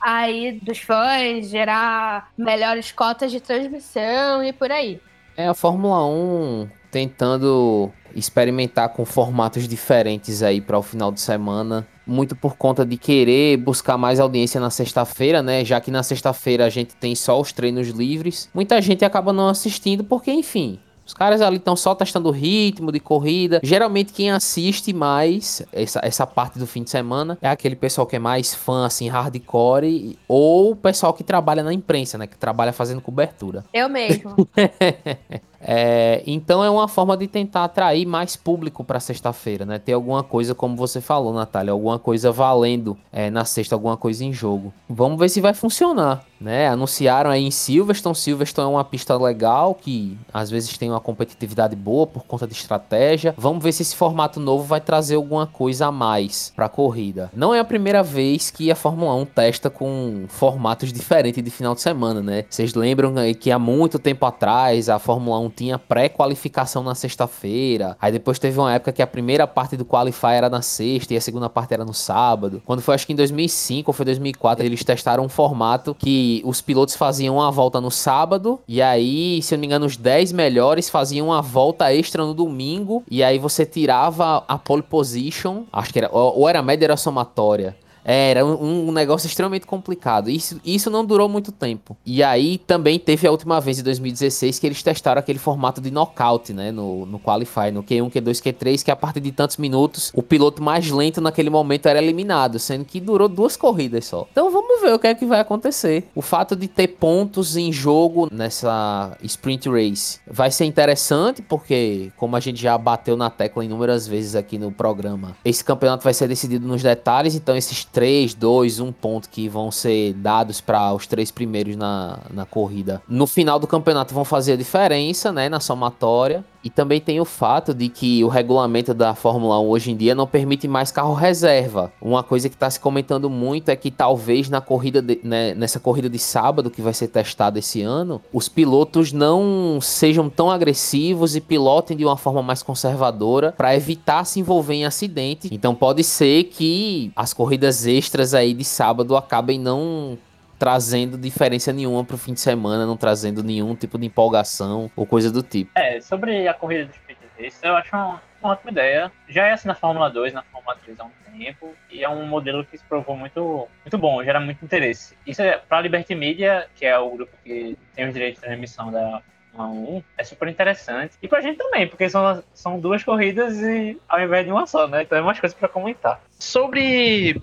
aí 0.00 0.52
dos 0.52 0.78
fãs, 0.78 1.48
gerar 1.48 2.30
melhores 2.38 2.92
cotas 2.92 3.32
de 3.32 3.40
transmissão 3.40 4.44
e 4.44 4.52
por 4.52 4.70
aí. 4.70 5.00
É 5.36 5.48
a 5.48 5.54
Fórmula 5.54 6.06
1 6.06 6.77
tentando 6.90 7.90
experimentar 8.14 8.90
com 8.90 9.04
formatos 9.04 9.68
diferentes 9.68 10.42
aí 10.42 10.60
para 10.60 10.78
o 10.78 10.82
final 10.82 11.12
de 11.12 11.20
semana, 11.20 11.86
muito 12.06 12.34
por 12.34 12.56
conta 12.56 12.84
de 12.84 12.96
querer 12.96 13.58
buscar 13.58 13.98
mais 13.98 14.18
audiência 14.18 14.60
na 14.60 14.70
sexta-feira, 14.70 15.42
né? 15.42 15.64
Já 15.64 15.80
que 15.80 15.90
na 15.90 16.02
sexta-feira 16.02 16.64
a 16.64 16.70
gente 16.70 16.96
tem 16.96 17.14
só 17.14 17.40
os 17.40 17.52
treinos 17.52 17.88
livres, 17.88 18.48
muita 18.54 18.80
gente 18.80 19.04
acaba 19.04 19.32
não 19.32 19.48
assistindo 19.48 20.02
porque, 20.02 20.32
enfim, 20.32 20.80
os 21.08 21.14
caras 21.14 21.40
ali 21.40 21.56
estão 21.56 21.74
só 21.74 21.94
testando 21.94 22.28
o 22.28 22.32
ritmo 22.32 22.92
de 22.92 23.00
corrida. 23.00 23.60
Geralmente 23.62 24.12
quem 24.12 24.30
assiste 24.30 24.92
mais 24.92 25.62
essa, 25.72 26.00
essa 26.02 26.26
parte 26.26 26.58
do 26.58 26.66
fim 26.66 26.82
de 26.82 26.90
semana 26.90 27.38
é 27.40 27.48
aquele 27.48 27.74
pessoal 27.74 28.06
que 28.06 28.16
é 28.16 28.18
mais 28.18 28.54
fã, 28.54 28.84
assim, 28.84 29.08
hardcore, 29.08 30.18
ou 30.28 30.72
o 30.72 30.76
pessoal 30.76 31.14
que 31.14 31.24
trabalha 31.24 31.62
na 31.62 31.72
imprensa, 31.72 32.18
né? 32.18 32.26
Que 32.26 32.36
trabalha 32.36 32.74
fazendo 32.74 33.00
cobertura. 33.00 33.64
Eu 33.72 33.88
mesmo. 33.88 34.36
É, 35.60 36.22
então 36.26 36.62
é 36.62 36.70
uma 36.70 36.88
forma 36.88 37.16
de 37.16 37.26
tentar 37.26 37.64
atrair 37.64 38.06
mais 38.06 38.36
público 38.36 38.84
para 38.84 39.00
sexta-feira, 39.00 39.64
né? 39.64 39.78
Ter 39.78 39.92
alguma 39.92 40.22
coisa, 40.22 40.54
como 40.54 40.76
você 40.76 41.00
falou, 41.00 41.32
Natália, 41.32 41.72
alguma 41.72 41.98
coisa 41.98 42.30
valendo 42.30 42.96
é, 43.12 43.30
na 43.30 43.44
sexta, 43.44 43.74
alguma 43.74 43.96
coisa 43.96 44.24
em 44.24 44.32
jogo. 44.32 44.72
Vamos 44.88 45.18
ver 45.18 45.28
se 45.28 45.40
vai 45.40 45.54
funcionar, 45.54 46.24
né? 46.40 46.68
Anunciaram 46.68 47.30
aí 47.30 47.44
em 47.44 47.50
Silverstone. 47.50 48.14
Silverstone 48.14 48.66
é 48.66 48.70
uma 48.70 48.84
pista 48.84 49.16
legal 49.16 49.74
que 49.74 50.16
às 50.32 50.50
vezes 50.50 50.76
tem 50.78 50.90
uma 50.90 51.00
competitividade 51.00 51.74
boa 51.74 52.06
por 52.06 52.24
conta 52.24 52.46
de 52.46 52.54
estratégia. 52.54 53.34
Vamos 53.36 53.62
ver 53.62 53.72
se 53.72 53.82
esse 53.82 53.96
formato 53.96 54.38
novo 54.38 54.64
vai 54.64 54.80
trazer 54.80 55.16
alguma 55.16 55.46
coisa 55.46 55.86
a 55.86 55.92
mais 55.92 56.52
para 56.54 56.66
a 56.66 56.68
corrida. 56.68 57.30
Não 57.34 57.54
é 57.54 57.58
a 57.58 57.64
primeira 57.64 58.02
vez 58.02 58.50
que 58.50 58.70
a 58.70 58.76
Fórmula 58.76 59.14
1 59.14 59.24
testa 59.26 59.70
com 59.70 60.24
formatos 60.28 60.92
diferentes 60.92 61.42
de 61.42 61.50
final 61.50 61.74
de 61.74 61.80
semana, 61.80 62.22
né? 62.22 62.44
Vocês 62.48 62.74
lembram 62.74 63.14
que 63.38 63.50
há 63.50 63.58
muito 63.58 63.98
tempo 63.98 64.24
atrás 64.24 64.88
a 64.88 64.98
Fórmula 64.98 65.38
1 65.40 65.47
tinha 65.48 65.78
pré-qualificação 65.78 66.82
na 66.82 66.94
sexta-feira. 66.94 67.96
Aí 68.00 68.12
depois 68.12 68.38
teve 68.38 68.58
uma 68.58 68.72
época 68.72 68.92
que 68.92 69.02
a 69.02 69.06
primeira 69.06 69.46
parte 69.46 69.76
do 69.76 69.84
qualify 69.84 70.32
era 70.34 70.48
na 70.48 70.62
sexta 70.62 71.14
e 71.14 71.16
a 71.16 71.20
segunda 71.20 71.48
parte 71.48 71.74
era 71.74 71.84
no 71.84 71.94
sábado. 71.94 72.62
Quando 72.64 72.82
foi 72.82 72.94
acho 72.94 73.06
que 73.06 73.12
em 73.12 73.16
2005 73.16 73.90
ou 73.90 73.92
foi 73.92 74.04
2004, 74.04 74.64
eles 74.64 74.84
testaram 74.84 75.24
um 75.24 75.28
formato 75.28 75.94
que 75.98 76.42
os 76.44 76.60
pilotos 76.60 76.96
faziam 76.96 77.36
uma 77.36 77.50
volta 77.50 77.80
no 77.80 77.90
sábado 77.90 78.60
e 78.66 78.82
aí, 78.82 79.40
se 79.42 79.54
eu 79.54 79.56
não 79.56 79.60
me 79.60 79.66
engano, 79.66 79.86
os 79.86 79.96
10 79.96 80.32
melhores 80.32 80.88
faziam 80.88 81.28
uma 81.28 81.42
volta 81.42 81.92
extra 81.92 82.24
no 82.24 82.34
domingo 82.34 83.02
e 83.10 83.22
aí 83.22 83.38
você 83.38 83.64
tirava 83.64 84.44
a 84.48 84.58
pole 84.58 84.82
position, 84.82 85.64
acho 85.72 85.92
que 85.92 85.98
era 85.98 86.08
ou 86.12 86.48
era 86.48 86.62
média 86.62 86.84
ou 86.84 86.88
era 86.88 86.96
somatória. 86.96 87.76
Era 88.10 88.42
um, 88.42 88.88
um, 88.88 88.92
negócio 88.92 89.26
extremamente 89.26 89.66
complicado. 89.66 90.30
Isso, 90.30 90.58
isso 90.64 90.90
não 90.90 91.04
durou 91.04 91.28
muito 91.28 91.52
tempo. 91.52 91.94
E 92.06 92.22
aí 92.22 92.56
também 92.56 92.98
teve 92.98 93.26
a 93.26 93.30
última 93.30 93.60
vez 93.60 93.78
em 93.78 93.82
2016 93.82 94.58
que 94.58 94.66
eles 94.66 94.82
testaram 94.82 95.18
aquele 95.18 95.38
formato 95.38 95.78
de 95.78 95.90
knockout, 95.90 96.54
né? 96.54 96.72
No, 96.72 97.04
no 97.04 97.18
Qualify, 97.20 97.70
no 97.70 97.82
Q1, 97.82 98.10
Q2, 98.10 98.42
Q3, 98.42 98.82
que 98.82 98.90
a 98.90 98.96
partir 98.96 99.20
de 99.20 99.30
tantos 99.30 99.58
minutos 99.58 100.10
o 100.14 100.22
piloto 100.22 100.62
mais 100.62 100.90
lento 100.90 101.20
naquele 101.20 101.50
momento 101.50 101.84
era 101.84 102.02
eliminado, 102.02 102.58
sendo 102.58 102.86
que 102.86 102.98
durou 102.98 103.28
duas 103.28 103.58
corridas 103.58 104.06
só. 104.06 104.26
Então 104.32 104.50
vamos 104.50 104.80
ver 104.80 104.94
o 104.94 104.98
que 104.98 105.06
é 105.06 105.14
que 105.14 105.26
vai 105.26 105.40
acontecer. 105.40 106.08
O 106.14 106.22
fato 106.22 106.56
de 106.56 106.66
ter 106.66 106.88
pontos 106.88 107.58
em 107.58 107.70
jogo 107.70 108.28
nessa 108.32 109.18
sprint 109.22 109.68
race 109.68 110.18
vai 110.26 110.50
ser 110.50 110.64
interessante, 110.64 111.42
porque, 111.42 112.10
como 112.16 112.36
a 112.36 112.40
gente 112.40 112.60
já 112.60 112.78
bateu 112.78 113.18
na 113.18 113.28
tecla 113.28 113.62
inúmeras 113.62 114.08
vezes 114.08 114.34
aqui 114.34 114.58
no 114.58 114.72
programa, 114.72 115.36
esse 115.44 115.62
campeonato 115.62 116.04
vai 116.04 116.14
ser 116.14 116.26
decidido 116.26 116.66
nos 116.66 116.82
detalhes, 116.82 117.34
então 117.34 117.54
esses 117.54 117.84
3, 117.98 118.32
2, 118.32 118.78
1 118.78 118.92
ponto 118.92 119.28
que 119.28 119.48
vão 119.48 119.72
ser 119.72 120.12
dados 120.12 120.60
para 120.60 120.94
os 120.94 121.04
três 121.04 121.32
primeiros 121.32 121.74
na, 121.74 122.20
na 122.32 122.46
corrida. 122.46 123.02
No 123.08 123.26
final 123.26 123.58
do 123.58 123.66
campeonato 123.66 124.14
vão 124.14 124.24
fazer 124.24 124.52
a 124.52 124.56
diferença, 124.56 125.32
né, 125.32 125.48
na 125.48 125.58
somatória. 125.58 126.44
E 126.62 126.68
também 126.70 127.00
tem 127.00 127.20
o 127.20 127.24
fato 127.24 127.72
de 127.72 127.88
que 127.88 128.22
o 128.24 128.28
regulamento 128.28 128.92
da 128.92 129.14
Fórmula 129.14 129.60
1 129.60 129.68
hoje 129.68 129.90
em 129.92 129.96
dia 129.96 130.14
não 130.14 130.26
permite 130.26 130.66
mais 130.66 130.90
carro 130.90 131.14
reserva. 131.14 131.92
Uma 132.00 132.22
coisa 132.22 132.48
que 132.48 132.56
está 132.56 132.68
se 132.68 132.80
comentando 132.80 133.30
muito 133.30 133.68
é 133.68 133.76
que 133.76 133.90
talvez 133.90 134.48
na 134.50 134.60
corrida 134.60 135.00
de- 135.00 135.20
né, 135.22 135.54
nessa 135.54 135.78
corrida 135.78 136.10
de 136.10 136.18
sábado 136.18 136.70
que 136.70 136.82
vai 136.82 136.92
ser 136.92 137.08
testada 137.08 137.58
esse 137.58 137.80
ano, 137.82 138.20
os 138.32 138.48
pilotos 138.48 139.12
não 139.12 139.78
sejam 139.80 140.28
tão 140.28 140.50
agressivos 140.50 141.36
e 141.36 141.40
pilotem 141.40 141.96
de 141.96 142.04
uma 142.04 142.16
forma 142.16 142.42
mais 142.42 142.62
conservadora 142.62 143.52
para 143.56 143.74
evitar 143.76 144.24
se 144.24 144.40
envolver 144.40 144.74
em 144.74 144.84
acidente. 144.84 145.48
Então 145.52 145.74
pode 145.74 146.02
ser 146.02 146.44
que 146.44 147.12
as 147.14 147.32
corridas 147.32 147.86
extras 147.86 148.34
aí 148.34 148.52
de 148.52 148.64
sábado 148.64 149.16
acabem 149.16 149.58
não 149.58 150.18
trazendo 150.58 151.16
diferença 151.16 151.72
nenhuma 151.72 152.04
pro 152.04 152.18
fim 152.18 152.34
de 152.34 152.40
semana, 152.40 152.84
não 152.84 152.96
trazendo 152.96 153.42
nenhum 153.42 153.74
tipo 153.74 153.98
de 153.98 154.06
empolgação 154.06 154.90
ou 154.96 155.06
coisa 155.06 155.30
do 155.30 155.42
tipo. 155.42 155.70
É, 155.74 156.00
sobre 156.00 156.48
a 156.48 156.54
corrida 156.54 156.86
de 156.86 156.92
sprint 156.92 157.20
race, 157.38 157.58
eu 157.62 157.76
acho 157.76 157.94
uma, 157.94 158.20
uma 158.42 158.52
ótima 158.52 158.70
ideia. 158.70 159.12
Já 159.28 159.46
é 159.46 159.52
assim 159.52 159.68
na 159.68 159.74
Fórmula 159.74 160.10
2, 160.10 160.32
na 160.32 160.42
Fórmula 160.42 160.76
3 160.76 160.98
há 160.98 161.04
um 161.04 161.10
tempo, 161.38 161.74
e 161.90 162.02
é 162.02 162.08
um 162.08 162.26
modelo 162.26 162.64
que 162.64 162.76
se 162.76 162.84
provou 162.84 163.16
muito, 163.16 163.68
muito 163.84 163.98
bom, 163.98 164.22
gera 164.24 164.40
muito 164.40 164.64
interesse. 164.64 165.16
Isso 165.26 165.40
é 165.40 165.56
para 165.56 165.78
a 165.78 165.80
Liberty 165.80 166.14
Media, 166.14 166.68
que 166.74 166.84
é 166.84 166.98
o 166.98 167.10
grupo 167.10 167.32
que 167.44 167.78
tem 167.94 168.06
os 168.06 168.12
direitos 168.12 168.40
de 168.40 168.46
transmissão 168.46 168.90
da 168.90 169.22
Fórmula 169.52 169.98
1, 169.98 170.02
é 170.16 170.24
super 170.24 170.48
interessante. 170.48 171.14
E 171.22 171.28
pra 171.28 171.40
gente 171.40 171.58
também, 171.58 171.86
porque 171.86 172.08
são, 172.08 172.42
são 172.52 172.80
duas 172.80 173.04
corridas 173.04 173.58
e 173.58 173.98
ao 174.08 174.20
invés 174.20 174.44
de 174.44 174.52
uma 174.52 174.66
só, 174.66 174.88
né? 174.88 175.02
Então 175.02 175.16
é 175.16 175.22
mais 175.22 175.38
coisas 175.38 175.56
para 175.56 175.68
comentar. 175.68 176.20
Sobre 176.38 177.40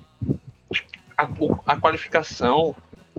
a, 1.18 1.28
a 1.66 1.78
qualificação 1.78 2.76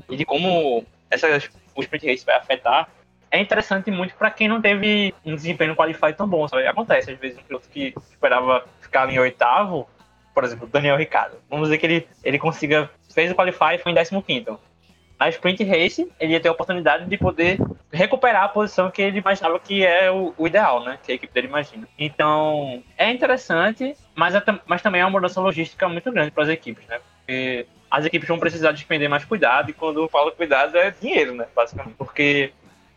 e 0.08 0.16
de 0.16 0.24
como 0.24 0.84
essa, 1.10 1.26
o 1.74 1.80
sprint 1.80 2.06
race 2.06 2.24
vai 2.24 2.36
afetar, 2.36 2.88
é 3.30 3.40
interessante 3.40 3.90
muito 3.90 4.14
para 4.14 4.30
quem 4.30 4.48
não 4.48 4.60
teve 4.60 5.14
um 5.24 5.34
desempenho 5.34 5.70
no 5.70 5.76
qualify 5.76 6.12
tão 6.12 6.28
bom. 6.28 6.46
Sabe? 6.48 6.66
Acontece, 6.66 7.10
às 7.10 7.18
vezes, 7.18 7.38
um 7.38 7.42
piloto 7.42 7.68
que 7.68 7.94
esperava 8.10 8.64
ficar 8.80 9.10
em 9.12 9.18
oitavo, 9.18 9.88
por 10.34 10.44
exemplo, 10.44 10.66
Daniel 10.66 10.96
Ricciardo. 10.96 11.36
Vamos 11.48 11.68
dizer 11.68 11.78
que 11.78 11.86
ele, 11.86 12.08
ele 12.22 12.38
consiga, 12.38 12.90
fez 13.12 13.30
o 13.30 13.34
qualify 13.34 13.74
e 13.74 13.78
foi 13.78 13.92
em 13.92 14.22
15 14.22 14.58
Na 15.18 15.28
sprint 15.28 15.64
race, 15.64 16.10
ele 16.20 16.32
ia 16.32 16.40
ter 16.40 16.48
a 16.48 16.52
oportunidade 16.52 17.06
de 17.06 17.16
poder 17.16 17.58
recuperar 17.92 18.44
a 18.44 18.48
posição 18.48 18.90
que 18.90 19.02
ele 19.02 19.18
imaginava 19.18 19.58
que 19.58 19.84
é 19.84 20.10
o, 20.10 20.34
o 20.36 20.46
ideal, 20.46 20.84
né? 20.84 20.98
Que 21.02 21.12
a 21.12 21.14
equipe 21.14 21.32
dele 21.32 21.48
imagina. 21.48 21.88
Então, 21.98 22.82
é 22.96 23.10
interessante, 23.10 23.96
mas, 24.14 24.34
é 24.34 24.42
mas 24.66 24.82
também 24.82 25.00
é 25.00 25.04
uma 25.04 25.10
mudança 25.10 25.40
logística 25.40 25.88
muito 25.88 26.10
grande 26.12 26.30
para 26.30 26.44
as 26.44 26.48
equipes, 26.48 26.86
né? 26.86 27.00
Porque 27.18 27.66
as 27.90 28.04
equipes 28.04 28.28
vão 28.28 28.38
precisar 28.38 28.72
despender 28.72 29.08
mais 29.08 29.24
cuidado, 29.24 29.70
e 29.70 29.72
quando 29.72 30.00
eu 30.00 30.08
falo 30.08 30.32
cuidado 30.32 30.76
é 30.76 30.90
dinheiro, 30.90 31.34
né? 31.34 31.46
Basicamente. 31.54 31.94
Porque 31.96 32.52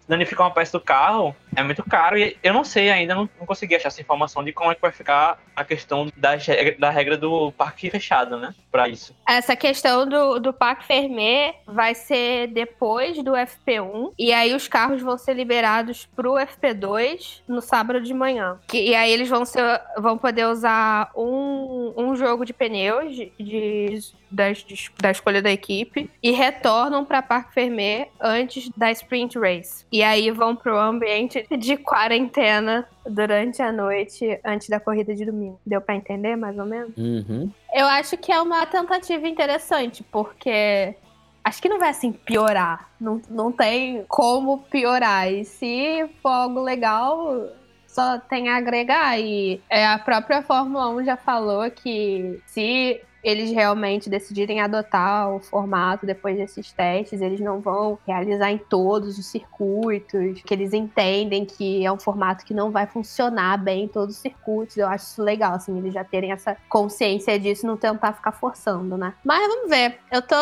danificar 0.07 0.47
uma 0.47 0.53
peça 0.53 0.77
do 0.77 0.83
carro 0.83 1.35
é 1.59 1.63
muito 1.63 1.83
caro 1.83 2.17
e 2.17 2.35
eu 2.43 2.53
não 2.53 2.63
sei 2.63 2.89
ainda, 2.89 3.13
não, 3.15 3.29
não 3.39 3.45
consegui 3.45 3.75
achar 3.75 3.87
essa 3.89 4.01
informação 4.01 4.43
de 4.43 4.51
como 4.53 4.71
é 4.71 4.75
que 4.75 4.81
vai 4.81 4.91
ficar 4.91 5.37
a 5.55 5.63
questão 5.63 6.09
reg- 6.47 6.77
da 6.79 6.89
regra 6.89 7.17
do 7.17 7.51
parque 7.51 7.89
fechado, 7.89 8.37
né? 8.37 8.53
Pra 8.71 8.87
isso. 8.87 9.15
Essa 9.27 9.55
questão 9.55 10.07
do, 10.07 10.39
do 10.39 10.53
Parque 10.53 10.85
Fermé 10.85 11.55
vai 11.65 11.93
ser 11.95 12.47
depois 12.47 13.21
do 13.23 13.31
FP1. 13.31 14.13
E 14.17 14.31
aí 14.31 14.53
os 14.53 14.67
carros 14.67 15.01
vão 15.01 15.17
ser 15.17 15.33
liberados 15.33 16.07
pro 16.15 16.33
FP2 16.73 17.41
no 17.47 17.61
sábado 17.61 17.99
de 18.01 18.13
manhã. 18.13 18.59
E 18.73 18.93
aí 18.95 19.11
eles 19.11 19.27
vão, 19.29 19.43
ser, 19.45 19.81
vão 19.97 20.17
poder 20.17 20.45
usar 20.47 21.11
um, 21.15 21.93
um 21.97 22.15
jogo 22.15 22.45
de 22.45 22.53
pneus 22.53 23.15
de, 23.15 23.31
de- 23.39 23.99
das- 24.31 24.63
da 25.01 25.09
escolha 25.11 25.41
da 25.41 25.51
equipe. 25.51 26.09
E 26.21 26.31
retornam 26.31 27.03
para 27.03 27.21
Parque 27.21 27.53
Fermé 27.53 28.09
antes 28.19 28.69
da 28.77 28.91
Sprint 28.91 29.37
Race. 29.39 29.85
E 29.91 30.03
aí 30.03 30.29
vão 30.31 30.55
pro 30.55 30.77
ambiente 30.77 31.45
de 31.57 31.77
quarentena 31.77 32.87
durante 33.05 33.61
a 33.61 33.71
noite 33.71 34.39
antes 34.45 34.69
da 34.69 34.79
corrida 34.79 35.15
de 35.15 35.25
domingo. 35.25 35.59
Deu 35.65 35.81
para 35.81 35.95
entender 35.95 36.35
mais 36.35 36.57
ou 36.57 36.65
menos? 36.65 36.95
Uhum. 36.97 37.51
Eu 37.73 37.85
acho 37.87 38.17
que 38.17 38.31
é 38.31 38.41
uma 38.41 38.65
tentativa 38.65 39.27
interessante, 39.27 40.03
porque 40.03 40.95
acho 41.43 41.61
que 41.61 41.69
não 41.69 41.79
vai 41.79 41.89
assim 41.89 42.11
piorar. 42.11 42.89
Não, 42.99 43.21
não 43.29 43.51
tem 43.51 44.05
como 44.07 44.59
piorar. 44.69 45.31
E 45.31 45.43
se 45.45 46.07
for 46.21 46.29
algo 46.29 46.61
legal, 46.61 47.47
só 47.87 48.19
tem 48.19 48.49
a 48.49 48.57
agregar. 48.57 49.19
E 49.19 49.61
é, 49.69 49.85
a 49.85 49.97
própria 49.97 50.41
Fórmula 50.41 50.89
1 50.89 51.05
já 51.05 51.17
falou 51.17 51.69
que 51.71 52.39
se 52.45 53.01
eles 53.23 53.51
realmente 53.51 54.09
decidirem 54.09 54.61
adotar 54.61 55.29
o 55.29 55.39
formato 55.39 56.05
depois 56.05 56.37
desses 56.37 56.71
testes, 56.71 57.21
eles 57.21 57.39
não 57.39 57.59
vão 57.59 57.97
realizar 58.07 58.51
em 58.51 58.57
todos 58.57 59.17
os 59.17 59.25
circuitos, 59.25 60.41
que 60.41 60.53
eles 60.53 60.73
entendem 60.73 61.45
que 61.45 61.85
é 61.85 61.91
um 61.91 61.99
formato 61.99 62.45
que 62.45 62.53
não 62.53 62.71
vai 62.71 62.87
funcionar 62.87 63.57
bem 63.57 63.83
em 63.83 63.87
todos 63.87 64.15
os 64.15 64.21
circuitos. 64.21 64.77
Eu 64.77 64.87
acho 64.87 65.05
isso 65.05 65.23
legal, 65.23 65.53
assim, 65.53 65.77
eles 65.77 65.93
já 65.93 66.03
terem 66.03 66.31
essa 66.31 66.55
consciência 66.67 67.39
disso 67.39 67.67
não 67.67 67.77
tentar 67.77 68.13
ficar 68.13 68.31
forçando, 68.31 68.97
né? 68.97 69.13
Mas 69.23 69.47
vamos 69.47 69.69
ver. 69.69 69.99
Eu 70.11 70.21
tô, 70.21 70.35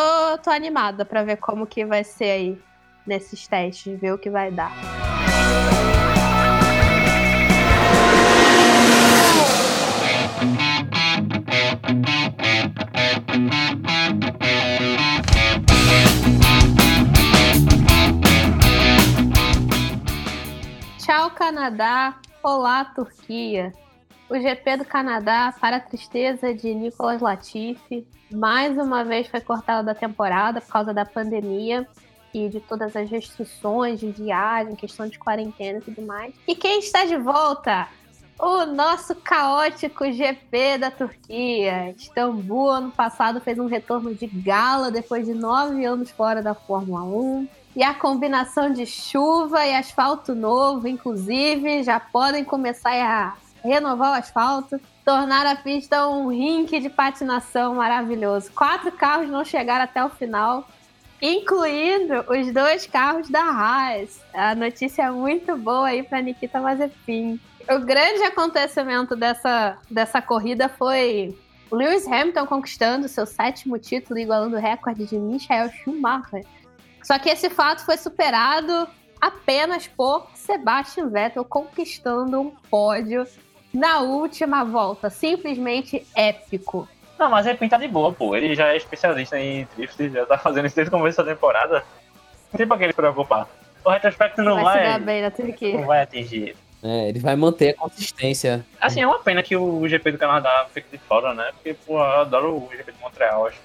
tô 0.44 0.50
animada 0.50 1.06
pra 1.06 1.24
ver 1.24 1.38
como 1.38 1.66
que 1.66 1.86
vai 1.86 2.04
ser 2.04 2.32
aí 2.32 2.62
nesses 3.06 3.48
testes, 3.48 4.00
ver 4.00 4.14
o 4.14 4.18
que 4.18 4.30
vai 4.30 4.52
dar. 4.52 4.72
Olá, 22.50 22.86
Turquia. 22.86 23.74
O 24.30 24.40
GP 24.40 24.78
do 24.78 24.86
Canadá, 24.86 25.54
para 25.60 25.76
a 25.76 25.80
tristeza 25.82 26.54
de 26.54 26.74
Nicolas 26.74 27.22
Latifi, 27.22 28.08
mais 28.32 28.78
uma 28.78 29.04
vez 29.04 29.28
foi 29.28 29.42
cortado 29.42 29.86
da 29.86 29.94
temporada 29.94 30.62
por 30.62 30.72
causa 30.72 30.94
da 30.94 31.04
pandemia 31.04 31.86
e 32.34 32.48
de 32.48 32.62
todas 32.62 32.96
as 32.96 33.10
restrições 33.10 34.00
de 34.00 34.10
viagem, 34.12 34.78
questão 34.78 35.10
de 35.10 35.20
quarentena 35.20 35.80
e 35.80 35.82
tudo 35.82 36.02
mais. 36.04 36.34
E 36.48 36.56
quem 36.56 36.80
está 36.80 37.04
de 37.04 37.18
volta? 37.18 37.90
O 38.40 38.68
nosso 38.68 39.16
caótico 39.16 40.12
GP 40.12 40.78
da 40.78 40.92
Turquia. 40.92 41.96
Istambul, 41.98 42.70
ano 42.70 42.92
passado, 42.92 43.42
fez 43.42 43.58
um 43.58 43.66
retorno 43.66 44.14
de 44.14 44.28
gala 44.28 44.92
depois 44.92 45.26
de 45.26 45.34
nove 45.34 45.84
anos 45.84 46.12
fora 46.12 46.42
da 46.42 46.54
Fórmula 46.54 47.04
1. 47.04 47.48
E 47.76 47.84
a 47.84 47.96
combinação 47.96 48.72
de 48.72 48.86
chuva 48.86 49.66
e 49.66 49.76
asfalto 49.76 50.36
novo, 50.36 50.88
inclusive, 50.88 51.82
já 51.82 52.00
podem 52.00 52.44
começar 52.44 52.94
a 52.94 53.36
renovar 53.64 54.12
o 54.12 54.20
asfalto, 54.20 54.80
tornar 55.04 55.48
a 55.48 55.56
pista 55.56 56.08
um 56.08 56.30
rink 56.30 56.80
de 56.80 56.90
patinação 56.90 57.74
maravilhoso. 57.74 58.52
Quatro 58.52 58.92
carros 58.92 59.30
não 59.30 59.44
chegaram 59.44 59.84
até 59.84 60.06
o 60.06 60.10
final, 60.10 60.68
incluindo 61.20 62.24
os 62.30 62.54
dois 62.54 62.86
carros 62.86 63.30
da 63.30 63.42
Haas. 63.42 64.22
A 64.32 64.54
notícia 64.54 65.04
é 65.04 65.12
muito 65.12 65.58
boa 65.58 65.88
aí 65.88 66.04
para 66.04 66.22
Nikita 66.22 66.62
Mazepin. 66.62 67.40
O 67.70 67.80
grande 67.80 68.24
acontecimento 68.24 69.16
dessa, 69.16 69.78
dessa 69.90 70.22
corrida 70.22 70.70
foi 70.70 71.38
o 71.70 71.76
Lewis 71.76 72.08
Hamilton 72.08 72.46
conquistando 72.46 73.10
seu 73.10 73.26
sétimo 73.26 73.78
título, 73.78 74.18
igualando 74.18 74.56
o 74.56 74.60
recorde 74.60 75.06
de 75.06 75.18
Michael 75.18 75.70
Schumacher. 75.72 76.46
Só 77.04 77.20
que 77.20 77.30
esse 77.30 77.50
fato 77.50 77.86
foi 77.86 77.98
superado 77.98 78.88
apenas 79.20 79.86
por 79.86 80.28
Sebastian 80.34 81.10
Vettel 81.10 81.44
conquistando 81.44 82.40
um 82.40 82.52
pódio 82.70 83.26
na 83.74 84.00
última 84.00 84.64
volta. 84.64 85.10
Simplesmente 85.10 86.06
épico. 86.16 86.88
Não, 87.20 87.30
mas 87.30 87.48
ele 87.48 87.58
tá 87.68 87.78
de 87.78 87.88
boa, 87.88 88.14
pô. 88.14 88.36
Ele 88.36 88.56
já 88.56 88.68
é 88.68 88.78
especialista 88.78 89.38
em 89.38 89.68
drift, 89.76 90.10
já 90.10 90.26
tá 90.26 90.38
fazendo 90.38 90.68
isso 90.68 90.76
desde 90.76 90.94
o 90.94 90.98
começo 90.98 91.18
da 91.18 91.34
temporada. 91.34 91.84
Não 92.52 92.58
tem 92.58 92.68
pra 92.68 92.78
que 92.78 92.84
ele 92.84 92.94
se 92.94 92.96
preocupar. 92.96 93.48
O 93.84 93.90
retrospecto 93.90 94.42
não 94.42 94.64
vai, 94.64 94.84
vai, 94.84 95.00
bem 95.00 95.32
Turquia. 95.32 95.80
não 95.80 95.88
vai 95.88 96.04
atingir. 96.04 96.56
É, 96.88 97.10
ele 97.10 97.20
vai 97.20 97.36
manter 97.36 97.72
a 97.72 97.74
consistência. 97.74 98.66
Assim, 98.80 99.02
é 99.02 99.08
uma 99.08 99.20
pena 99.20 99.44
que 99.44 99.56
o 99.56 99.86
GP 99.88 100.14
do 100.14 100.18
Canadá 100.18 100.68
fique 100.74 100.90
de 100.90 100.98
fora, 100.98 101.34
né? 101.34 101.50
Porque, 101.54 101.74
pô, 101.74 101.98
eu 101.98 102.22
adoro 102.22 102.56
o 102.56 102.70
GP 102.72 102.94
de 102.94 103.00
Montreal, 103.00 103.48
acho 103.48 103.60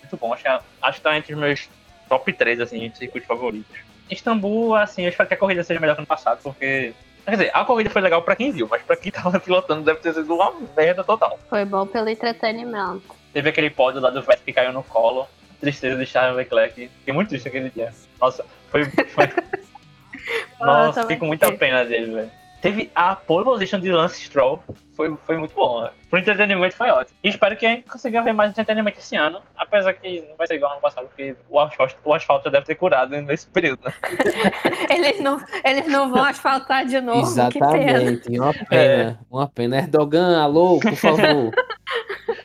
muito 0.00 0.16
bom. 0.18 0.34
Acho 0.34 0.42
que, 0.42 0.48
acho 0.82 0.98
que 0.98 1.00
tá 1.02 1.16
entre 1.16 1.32
os 1.32 1.40
meus 1.40 1.70
top 2.08 2.30
3, 2.30 2.60
assim, 2.60 2.92
circuitos 2.94 3.26
favoritos. 3.26 3.78
Istambul, 4.10 4.74
assim, 4.74 5.02
eu 5.02 5.08
espero 5.08 5.26
que 5.26 5.34
a 5.34 5.38
corrida 5.38 5.64
seja 5.64 5.80
melhor 5.80 5.94
que 5.94 6.00
ano 6.00 6.06
passado, 6.06 6.40
porque... 6.42 6.92
Quer 7.24 7.30
dizer, 7.30 7.50
a 7.54 7.64
corrida 7.64 7.88
foi 7.88 8.02
legal 8.02 8.20
pra 8.20 8.34
quem 8.34 8.50
viu, 8.50 8.66
mas 8.68 8.82
pra 8.82 8.96
quem 8.96 9.10
tava 9.12 9.40
pilotando 9.40 9.82
deve 9.82 10.00
ter 10.00 10.12
sido 10.12 10.34
uma 10.34 10.52
merda 10.76 11.02
total. 11.02 11.38
Foi 11.48 11.64
bom 11.64 11.86
pelo 11.86 12.08
entretenimento. 12.08 13.14
Teve 13.32 13.48
aquele 13.48 13.70
pódio 13.70 14.00
lá 14.00 14.10
do 14.10 14.20
Vettel 14.20 14.44
que 14.44 14.52
caiu 14.52 14.72
no 14.72 14.82
colo. 14.82 15.26
Tristeza 15.60 15.96
de 15.96 16.04
Charles 16.04 16.36
Leclerc. 16.36 16.88
Fiquei 16.88 17.14
muito 17.14 17.28
triste 17.28 17.46
aquele 17.48 17.70
dia. 17.70 17.94
Nossa, 18.20 18.44
foi... 18.68 18.84
foi... 18.84 19.28
Nossa, 20.60 21.02
fiquei 21.02 21.16
com 21.16 21.26
muita 21.26 21.50
pena 21.52 21.84
dele, 21.84 22.12
velho. 22.12 22.41
Teve 22.62 22.90
a 22.94 23.16
pole 23.16 23.44
position 23.44 23.80
de 23.80 23.90
Lance 23.90 24.22
Stroll. 24.22 24.62
Foi, 24.94 25.14
foi 25.26 25.36
muito 25.36 25.52
bom. 25.52 25.88
Pro 26.08 26.18
entretenimento 26.20 26.76
foi 26.76 26.90
ótimo. 26.90 27.18
E 27.24 27.28
espero 27.28 27.56
que 27.56 27.66
a 27.66 27.70
gente 27.70 27.88
consiga 27.88 28.22
ver 28.22 28.32
mais 28.32 28.50
entretenimento 28.50 28.98
esse 29.00 29.16
ano. 29.16 29.40
Apesar 29.56 29.92
que 29.94 30.20
não 30.22 30.36
vai 30.36 30.46
ser 30.46 30.54
igual 30.54 30.70
ao 30.70 30.74
ano 30.76 30.82
passado, 30.82 31.08
porque 31.08 31.34
o 31.50 31.58
asfalto, 31.58 31.96
o 32.04 32.14
asfalto 32.14 32.50
deve 32.50 32.64
ter 32.64 32.76
curado 32.76 33.20
nesse 33.20 33.48
período, 33.48 33.80
né? 33.84 33.92
eles, 34.88 35.20
não, 35.20 35.42
eles 35.64 35.88
não 35.88 36.08
vão 36.08 36.22
asfaltar 36.22 36.86
de 36.86 37.00
novo. 37.00 37.20
Exatamente. 37.20 38.38
Uma 38.38 38.54
pena. 38.54 38.70
É. 38.70 39.16
Uma 39.28 39.48
pena. 39.48 39.78
Erdogan, 39.78 40.40
alô, 40.40 40.78
por 40.78 40.94
favor. 40.94 41.52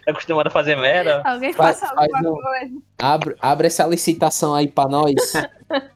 é 0.08 0.10
acostumado 0.10 0.48
a 0.48 0.52
fazer 0.52 0.76
merda. 0.78 1.22
Alguém 1.24 1.54
faça 1.54 1.88
faz, 1.88 2.12
alguma 2.14 2.42
faz 2.42 2.60
coisa. 2.60 2.82
Abre, 2.98 3.36
abre 3.40 3.68
essa 3.68 3.86
licitação 3.86 4.56
aí 4.56 4.68
pra 4.68 4.88
nós. 4.88 5.34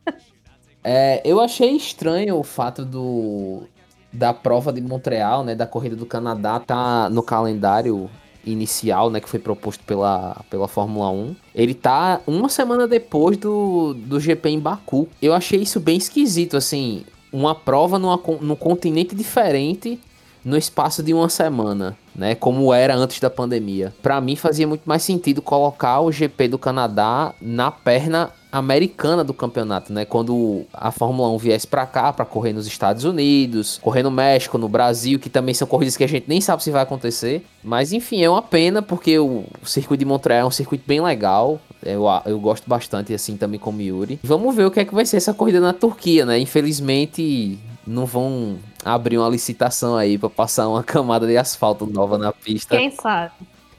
é, 0.84 1.22
eu 1.26 1.42
achei 1.42 1.72
estranho 1.72 2.38
o 2.38 2.44
fato 2.44 2.86
do 2.86 3.68
da 4.12 4.34
prova 4.34 4.74
de 4.74 4.82
Montreal, 4.82 5.44
né, 5.44 5.56
da 5.56 5.66
corrida 5.66 5.96
do 5.96 6.06
Canadá, 6.06 6.60
tá 6.60 7.10
no 7.10 7.24
calendário 7.24 8.10
inicial, 8.46 9.10
né, 9.10 9.20
que 9.20 9.30
foi 9.30 9.40
proposto 9.40 9.84
pela, 9.84 10.42
pela 10.50 10.68
Fórmula 10.68 11.10
1. 11.10 11.36
Ele 11.54 11.74
tá 11.74 12.22
uma 12.26 12.50
semana 12.50 12.88
depois 12.88 13.38
do, 13.38 13.94
do 13.94 14.20
GP 14.20 14.50
em 14.50 14.60
Baku. 14.60 15.08
Eu 15.22 15.34
achei 15.34 15.62
isso 15.62 15.80
bem 15.80 15.98
esquisito, 15.98 16.58
assim, 16.58 17.06
uma 17.32 17.54
prova 17.56 18.00
numa, 18.00 18.20
num 18.42 18.56
continente 18.56 19.16
diferente 19.16 20.00
no 20.44 20.58
espaço 20.58 21.04
de 21.04 21.14
uma 21.14 21.30
semana, 21.30 21.96
né, 22.16 22.34
como 22.34 22.74
era 22.74 22.96
antes 22.96 23.20
da 23.20 23.30
pandemia. 23.30 23.94
Para 24.02 24.20
mim 24.20 24.36
fazia 24.36 24.68
muito 24.68 24.84
mais 24.86 25.04
sentido 25.04 25.42
colocar 25.42 26.02
o 26.02 26.12
GP 26.12 26.48
do 26.48 26.58
Canadá 26.58 27.34
na 27.40 27.70
perna 27.70 28.32
americana 28.52 29.24
do 29.24 29.34
campeonato, 29.34 29.94
né? 29.94 30.04
Quando 30.04 30.66
a 30.74 30.92
Fórmula 30.92 31.30
1 31.30 31.38
viesse 31.38 31.68
para 31.68 31.86
cá 31.86 32.12
para 32.12 32.26
correr 32.26 32.54
nos 32.54 32.68
Estados 32.68 33.04
Unidos, 33.04 33.80
correr 33.82 34.04
no 34.04 34.12
México, 34.12 34.58
no 34.58 34.68
Brasil, 34.68 35.18
que 35.20 35.30
também 35.30 35.54
são 35.54 35.68
corridas 35.68 35.96
que 35.96 36.04
a 36.04 36.08
gente 36.08 36.26
nem 36.28 36.42
sabe 36.42 36.64
se 36.64 36.72
vai 36.72 36.84
acontecer. 36.84 37.46
Mas 37.64 37.94
enfim, 37.94 38.22
é 38.22 38.30
uma 38.30 38.42
pena 38.42 38.82
porque 38.82 39.18
o 39.18 39.46
circuito 39.64 40.00
de 40.00 40.06
Montreal 40.06 40.42
é 40.42 40.46
um 40.46 40.52
circuito 40.52 40.84
bem 40.86 41.02
legal. 41.02 41.60
Eu, 41.84 42.04
eu 42.26 42.40
gosto 42.40 42.68
bastante, 42.68 43.14
assim, 43.14 43.38
também 43.38 43.60
com 43.60 43.72
o 43.72 43.82
Yuri. 43.82 44.20
Vamos 44.24 44.56
ver 44.56 44.66
o 44.66 44.72
que 44.72 44.80
é 44.80 44.86
que 44.86 44.94
vai 44.94 45.06
ser 45.06 45.18
essa 45.18 45.34
corrida 45.34 45.60
na 45.60 45.74
Turquia, 45.74 46.26
né? 46.26 46.38
Infelizmente, 46.38 47.58
não 47.88 48.06
vão 48.06 48.58
abrir 48.84 49.18
uma 49.18 49.30
licitação 49.30 49.96
aí 49.96 50.18
para 50.18 50.30
passar 50.30 50.68
uma 50.68 50.84
camada 50.84 51.26
de 51.26 51.38
asfalto 51.38 51.86
nova 51.86 52.18
na 52.18 52.32
pista. 52.32 52.78
Quem 52.78 52.92
sabe? 52.92 53.32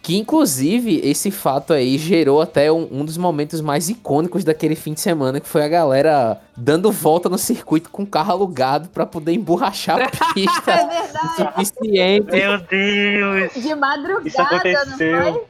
Que 0.03 0.19
inclusive 0.19 1.01
esse 1.05 1.31
fato 1.31 1.73
aí 1.73 1.97
gerou 1.97 2.43
até 2.43 2.73
um, 2.73 2.89
um, 2.91 3.05
dos 3.05 3.17
momentos 3.17 3.61
mais 3.61 3.89
icônicos 3.89 4.43
daquele 4.43 4.75
fim 4.75 4.95
de 4.95 5.01
semana, 5.01 5.39
que 5.39 5.49
foi 5.49 5.63
a 5.63 5.69
galera 5.69 6.41
dando 6.57 6.91
volta 6.91 7.29
no 7.29 7.39
circuito 7.39 7.89
com 7.89 8.03
o 8.03 8.07
carro 8.07 8.33
alugado 8.33 8.89
para 8.89 9.07
poder 9.07 9.33
emborrachar 9.33 10.03
a 10.03 10.09
pista. 10.35 10.73
é 10.73 10.87
verdade. 10.89 11.37
Suficiente. 11.37 12.33
Meu 12.33 12.59
Deus! 12.59 13.53
De 13.55 13.75
madrugada, 13.77 14.29
Isso 14.29 14.41
aconteceu. 14.41 14.87
não 14.87 15.33
foi? 15.33 15.43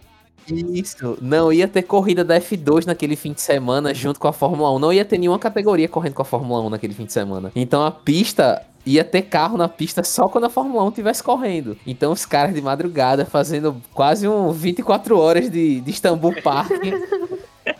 Isso, 0.48 1.18
não 1.22 1.52
ia 1.52 1.68
ter 1.68 1.82
corrida 1.82 2.24
da 2.24 2.38
F2 2.38 2.84
naquele 2.84 3.16
fim 3.16 3.32
de 3.32 3.40
semana 3.40 3.94
junto 3.94 4.20
com 4.20 4.28
a 4.28 4.32
Fórmula 4.32 4.74
1. 4.74 4.78
Não 4.78 4.92
ia 4.92 5.04
ter 5.04 5.16
nenhuma 5.16 5.38
categoria 5.38 5.88
correndo 5.88 6.14
com 6.14 6.22
a 6.22 6.24
Fórmula 6.26 6.60
1 6.62 6.70
naquele 6.70 6.92
fim 6.92 7.04
de 7.04 7.12
semana. 7.12 7.50
Então 7.54 7.84
a 7.86 7.90
pista 7.90 8.60
ia 8.84 9.04
ter 9.04 9.22
carro 9.22 9.56
na 9.56 9.68
pista 9.68 10.02
só 10.02 10.28
quando 10.28 10.44
a 10.44 10.50
Fórmula 10.50 10.84
1 10.84 10.88
estivesse 10.88 11.22
correndo. 11.22 11.76
Então 11.86 12.12
os 12.12 12.26
caras 12.26 12.54
de 12.54 12.60
madrugada 12.60 13.24
fazendo 13.24 13.80
quase 13.92 14.26
um 14.26 14.50
24 14.52 15.18
horas 15.18 15.50
de, 15.50 15.80
de 15.80 15.90
Istanbul 15.90 16.34
Park. 16.42 16.72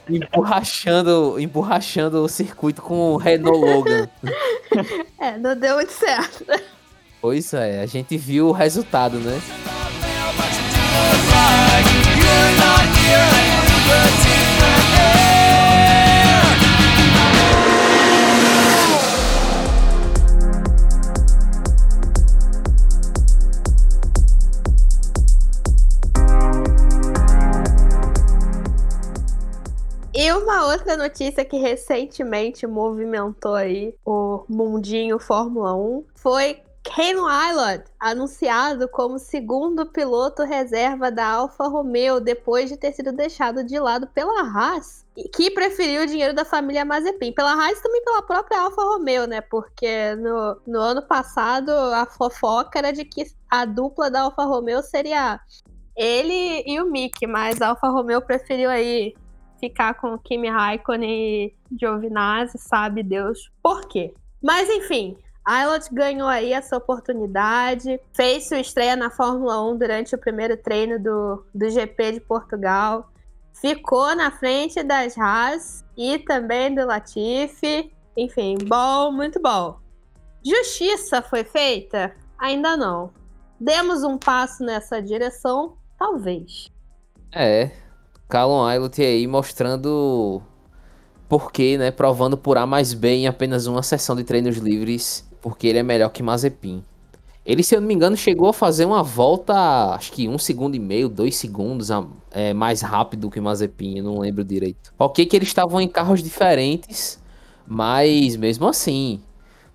emborrachando, 0.09 1.41
emborrachando 1.41 2.23
o 2.23 2.29
circuito 2.29 2.83
com 2.83 3.13
o 3.13 3.17
Renault 3.17 3.59
Logan. 3.59 4.09
É, 5.19 5.37
não 5.39 5.57
deu 5.57 5.77
muito 5.77 5.93
certo. 5.93 6.45
Pois 7.21 7.53
é, 7.55 7.83
a 7.83 7.87
gente 7.87 8.17
viu 8.17 8.49
o 8.49 8.53
resultado, 8.53 9.19
né? 9.19 9.41
E 14.69 14.72
outra 30.93 30.97
notícia 30.97 31.45
que 31.45 31.57
recentemente 31.57 32.67
movimentou 32.67 33.55
aí 33.55 33.95
o 34.05 34.45
mundinho 34.49 35.19
Fórmula 35.19 35.75
1 35.75 36.05
foi 36.15 36.63
Canon 36.85 37.29
Island, 37.31 37.85
anunciado 37.99 38.89
como 38.89 39.19
segundo 39.19 39.87
piloto 39.87 40.43
reserva 40.43 41.11
da 41.13 41.27
Alfa 41.27 41.69
Romeo 41.69 42.21
depois 42.21 42.69
de 42.69 42.77
ter 42.77 42.93
sido 42.93 43.13
deixado 43.13 43.63
de 43.63 43.79
lado 43.79 44.09
pela 44.09 44.43
Haas, 44.43 45.07
que 45.33 45.51
preferiu 45.53 46.03
o 46.03 46.07
dinheiro 46.07 46.35
da 46.35 46.45
família 46.45 46.85
Mazepin. 46.85 47.33
Pela 47.33 47.53
Haas 47.53 47.81
também 47.81 48.03
pela 48.03 48.23
própria 48.23 48.63
Alfa 48.63 48.83
Romeo, 48.83 49.29
né? 49.29 49.41
Porque 49.41 50.17
no, 50.17 50.61
no 50.67 50.81
ano 50.81 51.03
passado 51.03 51.71
a 51.71 52.05
fofoca 52.05 52.81
era 52.81 52.93
de 52.93 53.05
que 53.05 53.31
a 53.49 53.65
dupla 53.65 54.11
da 54.11 54.23
Alfa 54.23 54.45
Romeo 54.45 54.83
seria 54.83 55.41
ele 55.97 56.65
e 56.67 56.81
o 56.81 56.91
Mick, 56.91 57.25
mas 57.29 57.63
a 57.63 57.69
Alfa 57.69 57.89
Romeo 57.89 58.21
preferiu 58.21 58.69
aí 58.69 59.15
ficar 59.63 59.95
com 59.95 60.19
Kimi 60.19 60.49
Raikkonen 60.49 61.09
e 61.09 61.55
Giovinazzi, 61.79 62.59
sabe 62.59 63.05
Deus 63.05 63.49
por 63.63 63.87
quê. 63.87 64.13
Mas 64.43 64.69
enfim, 64.69 65.17
Ailot 65.45 65.89
ganhou 65.95 66.29
aí 66.29 66.53
essa 66.53 66.77
oportunidade, 66.77 68.01
fez 68.13 68.49
sua 68.49 68.59
estreia 68.59 68.97
na 68.97 69.09
Fórmula 69.09 69.63
1 69.71 69.79
durante 69.79 70.15
o 70.17 70.19
primeiro 70.19 70.57
treino 70.57 70.99
do, 70.99 71.47
do 71.55 71.71
GP 71.71 72.13
de 72.13 72.21
Portugal, 72.21 73.09
ficou 73.61 74.17
na 74.17 74.33
frente 74.33 74.83
das 74.83 75.17
Haas 75.17 75.85
e 75.97 76.19
também 76.19 76.75
do 76.75 76.85
Latifi. 76.85 77.93
Enfim, 78.17 78.59
bom, 78.67 79.13
muito 79.13 79.41
bom. 79.41 79.79
Justiça 80.45 81.23
foi 81.23 81.45
feita? 81.45 82.13
Ainda 82.37 82.77
não. 82.77 83.13
Demos 83.61 84.03
um 84.03 84.19
passo 84.19 84.65
nessa 84.65 85.01
direção? 85.01 85.77
Talvez. 85.97 86.69
É, 87.33 87.71
Callum 88.33 88.65
Aylott 88.65 89.03
aí 89.03 89.27
mostrando 89.27 90.41
porquê, 91.29 91.77
né? 91.77 91.91
Provando 91.91 92.35
por 92.35 92.57
A 92.57 92.65
mais 92.65 92.95
B 92.95 93.11
em 93.11 93.27
apenas 93.27 93.67
uma 93.67 93.83
sessão 93.83 94.17
de 94.17 94.25
treinos 94.25 94.57
livres, 94.57 95.29
porque 95.43 95.67
ele 95.67 95.81
é 95.81 95.83
melhor 95.83 96.09
que 96.09 96.23
Mazepin. 96.23 96.83
Ele, 97.45 97.63
se 97.63 97.77
eu 97.77 97.81
não 97.83 97.87
me 97.87 97.93
engano, 97.93 98.17
chegou 98.17 98.49
a 98.49 98.53
fazer 98.55 98.87
uma 98.87 99.03
volta, 99.03 99.55
acho 99.95 100.13
que 100.13 100.31
um 100.31 100.39
segundo 100.39 100.75
e 100.75 100.79
meio, 100.79 101.11
dois 101.11 101.37
segundos 101.37 101.91
é, 102.31 102.55
mais 102.55 102.81
rápido 102.81 103.31
que 103.31 103.39
Mazepin, 103.39 103.99
eu 103.99 104.05
não 104.05 104.21
lembro 104.21 104.43
direito. 104.43 104.95
Ok 104.99 105.27
que 105.27 105.37
eles 105.37 105.49
estavam 105.49 105.79
em 105.79 105.89
carros 105.89 106.23
diferentes, 106.23 107.21
mas 107.67 108.35
mesmo 108.37 108.67
assim, 108.67 109.21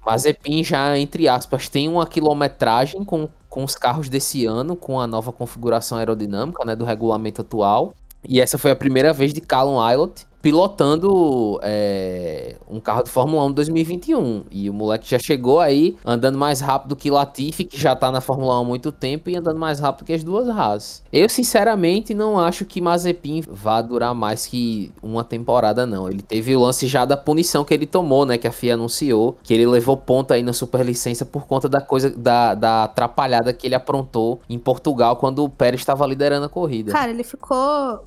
Mazepin 0.04 0.63
já, 0.63 0.98
entre 0.98 1.28
aspas, 1.28 1.70
tem 1.70 1.88
uma 1.88 2.08
quilometragem 2.08 3.04
com, 3.04 3.30
com 3.48 3.63
os 3.63 3.76
carros 3.76 4.10
desse 4.10 4.48
ano, 4.48 4.76
com 4.76 5.00
a 5.00 5.06
nova 5.06 5.32
configuração 5.32 6.00
aerodinâmica 6.00 6.65
né, 6.65 6.76
do 6.76 6.86
regulamento 6.86 7.41
atual. 7.41 7.93
E 8.23 8.39
essa 8.41 8.58
foi 8.58 8.71
a 8.71 8.75
primeira 8.75 9.13
vez 9.13 9.34
de 9.34 9.41
Callum 9.41 9.80
Aylott 9.80 10.25
pilotando 10.47 11.60
é, 11.62 12.55
um 12.69 12.79
carro 12.79 13.03
de 13.03 13.10
Fórmula 13.10 13.43
1 13.47 13.51
2021. 13.51 14.43
E 14.49 14.69
o 14.69 14.73
moleque 14.73 15.10
já 15.10 15.19
chegou 15.19 15.60
aí 15.60 15.97
andando 16.05 16.38
mais 16.38 16.62
rápido 16.62 16.95
que 16.95 17.12
Latifi, 17.12 17.65
que 17.65 17.77
já 17.77 17.93
tá 17.97 18.10
na 18.10 18.21
Fórmula 18.21 18.57
1 18.60 18.62
há 18.62 18.63
muito 18.63 18.89
tempo, 18.89 19.29
e 19.29 19.36
andando 19.36 19.60
mais 19.60 19.81
rápido 19.81 20.05
que 20.05 20.13
as 20.13 20.23
duas 20.23 20.47
Haas. 20.47 21.03
Eu, 21.12 21.27
sinceramente, 21.27 22.13
não 22.13 22.39
acho 22.39 22.63
que 22.63 22.79
Mazepin 22.79 23.43
vá 23.45 23.81
durar 23.81 24.15
mais 24.15 24.45
que 24.45 24.89
uma 25.03 25.21
temporada, 25.21 25.86
não. 25.86 26.10
Ele 26.10 26.21
teve 26.21 26.55
o 26.55 26.62
lance 26.62 26.88
já 26.88 27.03
da 27.03 27.17
punição 27.17 27.65
que 27.65 27.73
ele 27.73 27.86
tomou, 27.86 28.25
né? 28.25 28.38
Que 28.38 28.47
a 28.47 28.51
FIA 28.53 28.75
anunciou, 28.75 29.38
que 29.43 29.53
ele 29.53 29.67
levou 29.67 29.97
ponto 29.97 30.31
aí 30.31 30.43
na 30.43 30.53
superlicença 30.53 31.25
por 31.25 31.45
conta 31.45 31.67
da 31.67 31.81
coisa, 31.81 32.10
da, 32.10 32.55
da 32.55 32.86
atrapalhada 32.86 33.51
que 33.51 33.67
ele 33.67 33.75
aprontou 33.75 34.39
em 34.49 34.57
Portugal 34.57 35.17
quando 35.17 35.43
o 35.43 35.49
Pérez 35.49 35.81
estava 35.81 36.07
liderando 36.07 36.45
a 36.45 36.49
corrida. 36.49 36.93
Cara, 36.93 37.12
ele 37.12 37.25
ficou 37.25 38.05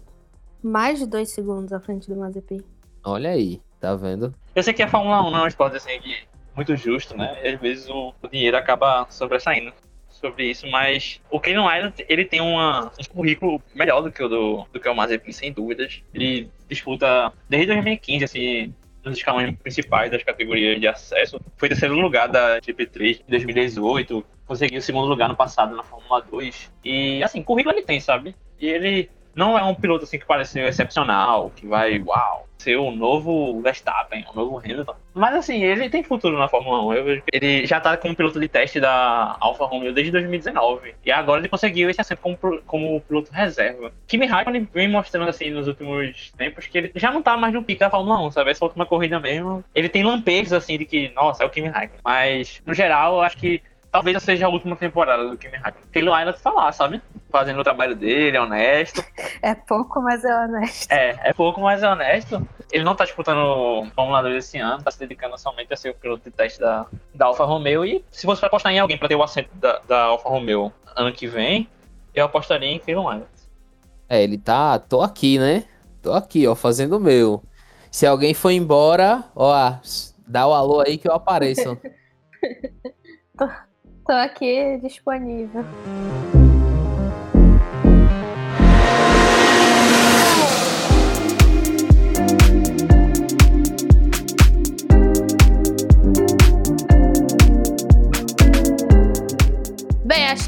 mais 0.62 0.98
de 0.98 1.06
dois 1.06 1.30
segundos 1.30 1.72
à 1.72 1.80
frente 1.80 2.08
do 2.08 2.16
Mazepin. 2.16 2.60
Olha 3.04 3.30
aí, 3.30 3.60
tá 3.80 3.94
vendo? 3.94 4.34
Eu 4.54 4.62
sei 4.62 4.74
que 4.74 4.82
a 4.82 4.88
Fórmula 4.88 5.26
1 5.26 5.30
não 5.30 5.38
é 5.38 5.42
um 5.44 5.46
esporte 5.46 5.76
assim 5.76 5.98
que 6.00 6.30
muito 6.54 6.76
justo, 6.76 7.16
né? 7.16 7.38
E 7.42 7.48
às 7.48 7.60
vezes 7.60 7.88
o, 7.88 8.12
o 8.22 8.28
dinheiro 8.28 8.56
acaba 8.56 9.06
sobressaindo 9.08 9.72
sobre 10.08 10.50
isso, 10.50 10.66
mas 10.68 11.20
o 11.30 11.40
Canon 11.40 11.70
Island, 11.72 12.04
ele 12.08 12.24
tem 12.24 12.40
uma, 12.40 12.86
um 12.86 13.14
currículo 13.14 13.62
melhor 13.74 14.02
do 14.02 14.12
que 14.12 14.22
o 14.22 14.28
do, 14.28 14.66
do 14.72 14.78
que 14.78 14.88
o 14.88 14.94
Mazepin, 14.94 15.32
sem 15.32 15.52
dúvidas. 15.52 16.02
Ele 16.12 16.50
disputa 16.68 17.32
desde 17.48 17.68
2015, 17.68 18.24
assim, 18.24 18.74
nos 19.02 19.16
escalões 19.16 19.56
principais 19.56 20.10
das 20.10 20.22
categorias 20.22 20.78
de 20.78 20.86
acesso. 20.86 21.40
Foi 21.56 21.68
terceiro 21.68 21.94
lugar 21.94 22.28
da 22.28 22.60
GP3 22.60 23.22
em 23.26 23.30
2018, 23.30 24.24
conseguiu 24.46 24.78
o 24.78 24.82
segundo 24.82 25.06
lugar 25.06 25.28
no 25.28 25.36
passado 25.36 25.74
na 25.74 25.82
Fórmula 25.82 26.20
2. 26.20 26.70
E, 26.84 27.22
assim, 27.22 27.42
currículo 27.42 27.74
ele 27.74 27.82
tem, 27.82 28.00
sabe? 28.00 28.34
E 28.60 28.68
ele 28.68 29.08
Não 29.34 29.58
é 29.58 29.64
um 29.64 29.74
piloto 29.74 30.04
assim 30.04 30.18
que 30.18 30.26
parece 30.26 30.52
ser 30.52 30.66
excepcional, 30.66 31.50
que 31.54 31.66
vai, 31.66 32.00
uau, 32.00 32.46
ser 32.60 32.76
o 32.76 32.90
novo 32.90 33.60
Verstappen, 33.62 34.24
o 34.32 34.36
novo 34.36 34.58
Hamilton. 34.58 34.94
Mas 35.14 35.34
assim, 35.34 35.62
ele 35.62 35.88
tem 35.88 36.02
futuro 36.02 36.38
na 36.38 36.48
Fórmula 36.48 36.84
1. 36.84 36.94
Eu 36.94 37.04
vejo 37.04 37.22
que 37.22 37.36
ele 37.36 37.66
já 37.66 37.80
tá 37.80 37.96
como 37.96 38.14
piloto 38.14 38.38
de 38.38 38.48
teste 38.48 38.78
da 38.78 39.36
Alfa 39.40 39.64
Romeo 39.64 39.92
desde 39.92 40.12
2019. 40.12 40.94
E 41.04 41.10
agora 41.10 41.40
ele 41.40 41.48
conseguiu 41.48 41.90
esse 41.90 42.00
assento 42.00 42.20
como, 42.20 42.38
como 42.66 43.00
piloto 43.00 43.32
reserva. 43.32 43.92
Kimi 44.06 44.26
Raikkonen 44.26 44.68
vem 44.72 44.88
mostrando 44.88 45.28
assim 45.28 45.50
nos 45.50 45.66
últimos 45.66 46.32
tempos 46.36 46.66
que 46.66 46.78
ele 46.78 46.92
já 46.94 47.10
não 47.10 47.22
tá 47.22 47.36
mais 47.36 47.52
no 47.52 47.62
pique 47.62 47.80
da 47.80 47.90
Fórmula 47.90 48.20
1, 48.26 48.30
sabe? 48.32 48.50
Essa 48.50 48.64
última 48.64 48.86
corrida 48.86 49.18
mesmo. 49.18 49.64
Ele 49.74 49.88
tem 49.88 50.04
lampejos 50.04 50.52
assim 50.52 50.78
de 50.78 50.84
que, 50.84 51.08
nossa, 51.14 51.42
é 51.42 51.46
o 51.46 51.50
Kimi 51.50 51.68
Raikkonen. 51.68 52.00
Mas, 52.04 52.62
no 52.66 52.74
geral, 52.74 53.14
eu 53.14 53.20
acho 53.22 53.36
que 53.36 53.62
talvez 53.90 54.22
seja 54.22 54.46
a 54.46 54.50
última 54.50 54.76
temporada 54.76 55.28
do 55.28 55.36
Kimi 55.36 55.56
Raikkonen. 55.56 55.86
Porque 55.86 55.98
ele 55.98 56.10
ainda 56.10 56.32
tá 56.32 56.72
sabe? 56.72 57.00
Fazendo 57.30 57.60
o 57.60 57.64
trabalho 57.64 57.94
dele, 57.94 58.36
é 58.36 58.40
honesto. 58.40 59.04
É 59.42 59.54
pouco, 59.54 60.02
mas 60.02 60.22
é 60.22 60.36
honesto. 60.36 60.92
É, 60.92 61.18
é 61.30 61.32
pouco, 61.32 61.62
mas 61.62 61.82
é 61.82 61.90
honesto. 61.90 62.46
Ele 62.70 62.84
não 62.84 62.94
tá 62.94 63.04
disputando 63.04 63.90
Fórmula 63.94 64.20
2 64.20 64.36
esse 64.36 64.58
ano, 64.58 64.82
tá 64.82 64.90
se 64.90 64.98
dedicando 64.98 65.38
somente 65.38 65.72
a 65.72 65.76
ser 65.76 65.90
o 65.90 65.94
piloto 65.94 66.24
de 66.24 66.30
teste 66.30 66.60
da, 66.60 66.84
da 67.14 67.26
Alfa 67.26 67.44
Romeo. 67.44 67.82
E 67.82 68.04
se 68.10 68.26
pra 68.26 68.46
apostar 68.46 68.70
em 68.70 68.78
alguém 68.78 68.98
pra 68.98 69.08
ter 69.08 69.14
o 69.14 69.22
assento 69.22 69.48
da, 69.54 69.80
da 69.88 70.02
Alfa 70.02 70.28
Romeo 70.28 70.70
ano 70.94 71.10
que 71.10 71.26
vem, 71.26 71.66
eu 72.14 72.26
apostaria 72.26 72.68
em 72.68 72.78
Phil 72.80 73.02
Wyatt. 73.02 73.26
É, 74.08 74.22
ele 74.22 74.36
tá. 74.36 74.78
Tô 74.78 75.00
aqui, 75.00 75.38
né? 75.38 75.64
Tô 76.02 76.12
aqui, 76.12 76.46
ó, 76.46 76.54
fazendo 76.54 76.96
o 76.98 77.00
meu. 77.00 77.42
Se 77.90 78.06
alguém 78.06 78.34
for 78.34 78.50
embora, 78.50 79.24
ó, 79.34 79.74
dá 80.26 80.46
o 80.46 80.52
alô 80.52 80.80
aí 80.80 80.98
que 80.98 81.08
eu 81.08 81.14
apareço. 81.14 81.78
Tô 84.06 84.12
aqui 84.12 84.78
disponível. 84.82 85.64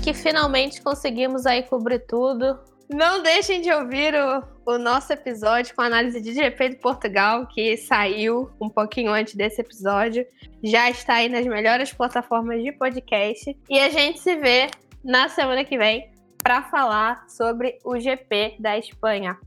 Acho 0.02 0.04
que 0.04 0.14
finalmente 0.14 0.82
conseguimos 0.82 1.46
aí 1.46 1.62
cobrir 1.62 2.00
tudo. 2.00 2.58
Não 2.90 3.22
deixem 3.22 3.60
de 3.60 3.70
ouvir 3.70 4.12
o, 4.14 4.72
o 4.74 4.78
nosso 4.78 5.12
episódio 5.12 5.74
com 5.74 5.82
a 5.82 5.86
análise 5.86 6.20
de 6.20 6.34
GP 6.34 6.70
de 6.70 6.76
Portugal, 6.76 7.46
que 7.46 7.76
saiu 7.76 8.50
um 8.60 8.68
pouquinho 8.68 9.12
antes 9.12 9.34
desse 9.34 9.60
episódio. 9.60 10.26
Já 10.62 10.90
está 10.90 11.14
aí 11.14 11.28
nas 11.28 11.46
melhores 11.46 11.92
plataformas 11.92 12.62
de 12.62 12.72
podcast. 12.72 13.56
E 13.70 13.78
a 13.78 13.88
gente 13.88 14.18
se 14.18 14.36
vê 14.36 14.68
na 15.04 15.28
semana 15.28 15.64
que 15.64 15.78
vem 15.78 16.10
para 16.42 16.62
falar 16.64 17.24
sobre 17.28 17.78
o 17.84 17.98
GP 17.98 18.56
da 18.58 18.76
Espanha. 18.76 19.38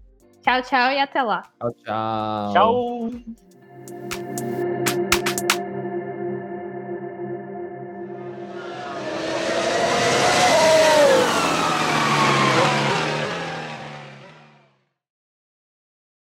Tchau, 0.42 0.62
tchau 0.62 0.92
e 0.92 1.00
até 1.00 1.22
lá. 1.22 1.44
Tchau, 1.60 1.74
tchau. 1.84 2.54
Tchau! 2.54 4.15